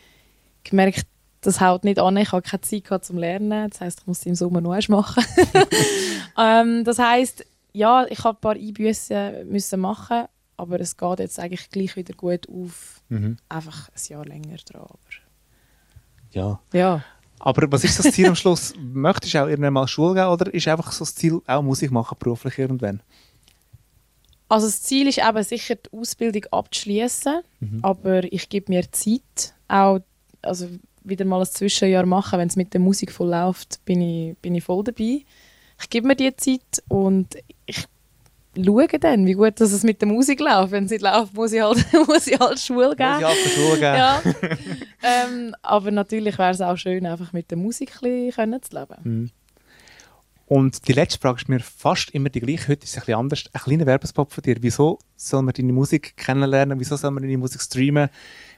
gemerkt, 0.65 1.07
das 1.41 1.61
haut 1.61 1.85
nicht 1.85 1.99
an. 1.99 2.17
Ich 2.17 2.33
habe 2.33 2.43
keine 2.43 2.61
Zeit 2.61 2.85
gehabt 2.85 3.05
zum 3.05 3.19
Lernen. 3.19 3.71
Das 3.71 3.81
heißt, 3.81 4.01
ich 4.01 4.07
muss 4.07 4.21
sie 4.21 4.31
im 4.31 4.35
Sommer 4.35 4.61
noch 4.61 4.75
erst 4.75 4.89
machen. 4.89 5.25
ähm, 6.39 6.85
das 6.85 6.99
heißt, 6.99 7.45
ja, 7.73 8.07
ich 8.09 8.25
habe 8.25 8.37
ein 8.37 8.41
paar 8.41 8.55
Einbüßen 8.57 9.49
müssen 9.49 9.81
machen, 9.81 10.25
aber 10.57 10.81
es 10.81 10.97
geht 10.97 11.19
jetzt 11.21 11.39
eigentlich 11.39 11.71
gleich 11.71 11.97
wieder 11.97 12.15
gut 12.15 12.49
auf. 12.49 13.03
Mhm. 13.09 13.37
Einfach 13.49 13.89
ein 13.89 14.01
Jahr 14.09 14.25
länger 14.25 14.57
dran. 14.57 14.83
Aber 14.83 14.99
Ja. 16.33 16.61
ja. 16.73 17.05
Aber 17.41 17.71
was 17.71 17.85
ist 17.85 17.99
das 18.01 18.13
Ziel 18.13 18.27
am 18.27 18.35
Schluss? 18.35 18.75
Möchtest 18.79 19.35
du 19.35 19.43
auch 19.43 19.49
irgendwann 19.49 19.75
mal 19.75 19.87
Schule 19.87 20.15
gehen 20.15 20.27
oder 20.27 20.53
ist 20.53 20.67
einfach 20.67 20.91
so 20.91 21.05
das 21.05 21.15
Ziel, 21.15 21.41
auch 21.47 21.63
Musik 21.63 21.93
machen 21.93 22.17
beruflich 22.19 22.59
irgendwann? 22.59 23.01
Also 24.49 24.67
das 24.67 24.83
Ziel 24.83 25.07
ist 25.07 25.19
eben 25.19 25.43
sicher 25.43 25.77
die 25.77 25.93
Ausbildung 25.93 26.43
abzuschließen, 26.51 27.43
aber 27.83 28.25
ich 28.33 28.49
gebe 28.49 28.73
mir 28.73 28.91
Zeit, 28.91 29.55
auch 29.69 30.01
also 30.41 30.69
wieder 31.09 31.25
mal 31.25 31.41
ein 31.41 31.47
Zwischenjahr 31.47 32.07
machen, 32.07 32.39
wenn 32.39 32.49
es 32.49 32.57
mit 32.57 32.73
der 32.73 32.81
Musik 32.81 33.13
voll 33.13 33.31
läuft, 33.31 33.85
bin 33.85 34.01
ich, 34.01 34.37
bin 34.39 34.55
ich 34.55 34.65
voll 34.65 34.85
dabei. 34.85 35.25
Ich 35.81 35.91
gebe 35.91 36.07
mir 36.07 36.17
die 36.17 36.35
Zeit 36.37 36.83
und 36.89 37.37
ich 37.67 37.87
schaue 38.57 38.89
dann, 38.89 39.27
wie 39.27 39.35
gut 39.35 39.61
dass 39.61 39.73
es 39.73 39.85
mit 39.85 40.01
der 40.01 40.09
Musik 40.09 40.41
läuft. 40.41 40.73
Wenn 40.73 40.85
es 40.85 40.91
nicht 40.91 41.03
läuft, 41.03 41.35
muss 41.35 41.53
ich 41.53 41.63
halt, 41.63 41.85
muss 42.07 42.27
ich 42.27 42.39
halt 42.39 42.59
Schule 42.59 42.97
geben. 42.97 43.11
Muss 43.11 43.21
ich 43.21 43.27
auch 43.27 43.43
zur 43.43 43.53
Schule 43.53 43.75
gehen? 43.75 43.95
Ja. 43.95 44.23
ähm, 45.03 45.55
aber 45.63 45.91
natürlich 45.91 46.39
wäre 46.39 46.51
es 46.51 46.61
auch 46.61 46.77
schön, 46.77 47.07
einfach 47.07 47.33
mit 47.33 47.51
der 47.51 47.59
Musik 47.59 47.93
ein 48.03 48.31
bisschen 48.31 48.63
zu 48.63 48.79
leben. 48.79 49.33
Und 50.49 50.89
die 50.89 50.95
letzte 50.95 51.21
Frage 51.21 51.43
ist 51.43 51.49
mir 51.51 51.61
fast 51.61 52.11
immer 52.11 52.31
die 52.31 52.41
gleiche. 52.41 52.69
Heute 52.69 52.85
ist 52.85 52.91
es 52.91 52.97
ein 52.97 53.01
bisschen 53.01 53.19
anders. 53.19 53.45
Ein 53.53 53.61
kleiner 53.61 53.85
Werbespot 53.85 54.33
von 54.33 54.43
dir. 54.43 54.57
Wieso 54.61 54.99
soll 55.15 55.43
man 55.43 55.53
deine 55.53 55.75
Musik 55.75 56.17
kennenlernen? 56.17 56.81
Wieso 56.81 56.97
soll 56.97 57.11
man 57.11 57.23
deine 57.23 57.37
Musik 57.37 57.61
streamen? 57.61 58.09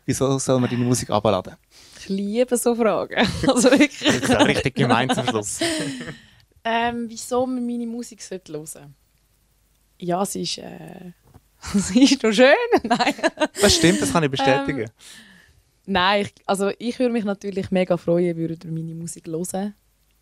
Wieso 0.07 0.39
soll 0.39 0.61
man 0.61 0.71
deine 0.71 0.85
Musik 0.85 1.11
abladen? 1.11 1.57
Ich 1.99 2.09
liebe 2.09 2.57
so 2.57 2.75
Fragen. 2.75 3.27
Also 3.47 3.71
wirklich. 3.71 3.99
Das 4.01 4.17
ist 4.17 4.37
auch 4.37 4.47
richtig 4.47 4.75
gemein 4.75 5.11
zum 5.11 5.27
Schluss. 5.27 5.61
Ähm, 6.63 7.07
wieso 7.09 7.47
man 7.47 7.65
meine 7.67 7.87
Musik 7.87 8.21
sollte 8.21 8.53
hören 8.53 8.95
Ja, 9.99 10.23
sie 10.27 10.43
ist, 10.43 10.59
äh, 10.59 11.13
sie 11.75 12.05
ist 12.05 12.23
noch 12.23 12.33
schön. 12.33 12.53
Nein, 12.83 13.15
Das 13.63 13.75
stimmt, 13.77 14.03
das 14.03 14.13
kann 14.13 14.25
ich 14.25 14.31
bestätigen. 14.31 14.81
Ähm, 14.81 14.91
Nein 15.87 16.23
ich, 16.27 16.35
also 16.47 16.71
ich 16.79 16.99
würde 16.99 17.13
mich 17.15 17.25
natürlich 17.25 17.71
mega 17.71 17.97
freuen, 17.97 18.37
würde 18.37 18.59
ihr 18.69 18.73
meine 18.73 18.95
Musik 18.95 19.27
hören, 19.27 19.75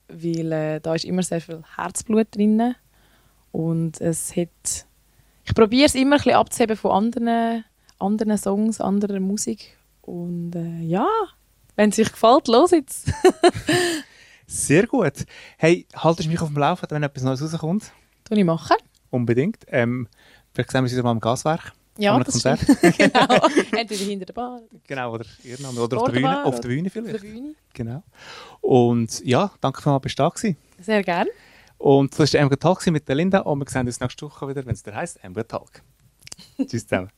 weil 0.09 0.53
äh, 0.53 0.81
da 0.81 0.95
ist 0.95 1.05
immer 1.05 1.25
sehr 1.25 1.41
viel 1.41 1.62
Herzblut 1.77 2.29
drin 2.31 2.77
und 3.51 4.01
es 4.01 4.37
hat, 4.37 4.87
ich 5.45 5.55
probiere 5.55 5.87
es 5.87 5.97
immer 5.97 6.17
ein 6.17 6.23
bisschen 6.23 6.37
abzuheben 6.37 6.77
von 6.77 6.93
anderen, 6.93 7.64
anderen 7.99 8.39
Songs, 8.39 8.81
anderer 8.81 9.21
Musik 9.21 9.77
und 10.03 10.55
äh, 10.55 10.81
ja, 10.83 11.07
wenn 11.77 11.91
es 11.91 11.99
euch 11.99 12.13
gefällt, 12.13 12.49
los 12.49 12.71
jetzt. 12.73 13.13
Sehr 14.47 14.87
gut. 14.87 15.27
Hey, 15.59 15.87
haltest 15.95 16.29
mich 16.29 16.41
auf 16.41 16.49
dem 16.49 16.57
Laufenden, 16.57 16.97
wenn 16.97 17.03
etwas 17.03 17.23
Neues 17.23 17.43
rauskommt? 17.43 17.93
Tue 18.25 18.39
ich 18.39 18.45
machen. 18.45 18.77
Unbedingt. 19.11 19.65
Ähm, 19.69 20.09
vielleicht 20.53 20.71
sehen 20.71 20.81
wir 20.81 20.85
uns 20.85 20.93
wieder 20.93 21.03
mal 21.03 21.13
im 21.13 21.21
Gaswerk. 21.21 21.73
Ja, 21.99 22.19
das 22.19 22.33
Konzert. 22.33 22.61
genau. 22.97 23.49
Entweder 23.77 24.05
hinter 24.05 24.27
der 24.27 24.33
Bar 24.33 24.61
Genau, 24.87 25.15
oder 25.15 25.25
irgendwann. 25.43 25.77
Oder 25.77 25.99
auf 25.99 26.05
der 26.05 26.13
Bühne. 26.13 26.45
Auf 26.45 26.61
der 26.61 26.69
Bühne 26.69 26.81
oder 26.81 26.89
auf 26.89 26.93
der 26.93 27.21
vielleicht. 27.21 27.35
Bühne. 27.35 27.55
Genau. 27.75 28.03
Und 28.61 29.25
ja, 29.25 29.51
danke 29.61 29.83
für 29.83 29.91
mal, 29.91 29.99
bist 29.99 30.19
du 30.19 30.23
da 30.23 30.29
gewesen. 30.29 30.57
Sehr 30.81 31.03
gerne. 31.03 31.31
Und 31.77 32.13
das 32.13 32.19
war 32.21 32.27
der 32.27 32.41
MG 32.43 32.57
Talk 32.57 32.87
mit 32.87 33.09
der 33.09 33.17
Linda 33.17 33.41
und 33.41 33.59
wir 33.59 33.69
sehen 33.69 33.87
uns 33.87 34.01
nächste 34.01 34.27
Woche 34.27 34.49
wieder, 34.49 34.65
wenn 34.65 34.75
es 34.75 34.83
der 34.83 34.95
heisst 34.95 35.23
MG 35.23 35.43
Talk. 35.45 35.83
Tschüss 36.57 36.87
zusammen. 36.87 37.11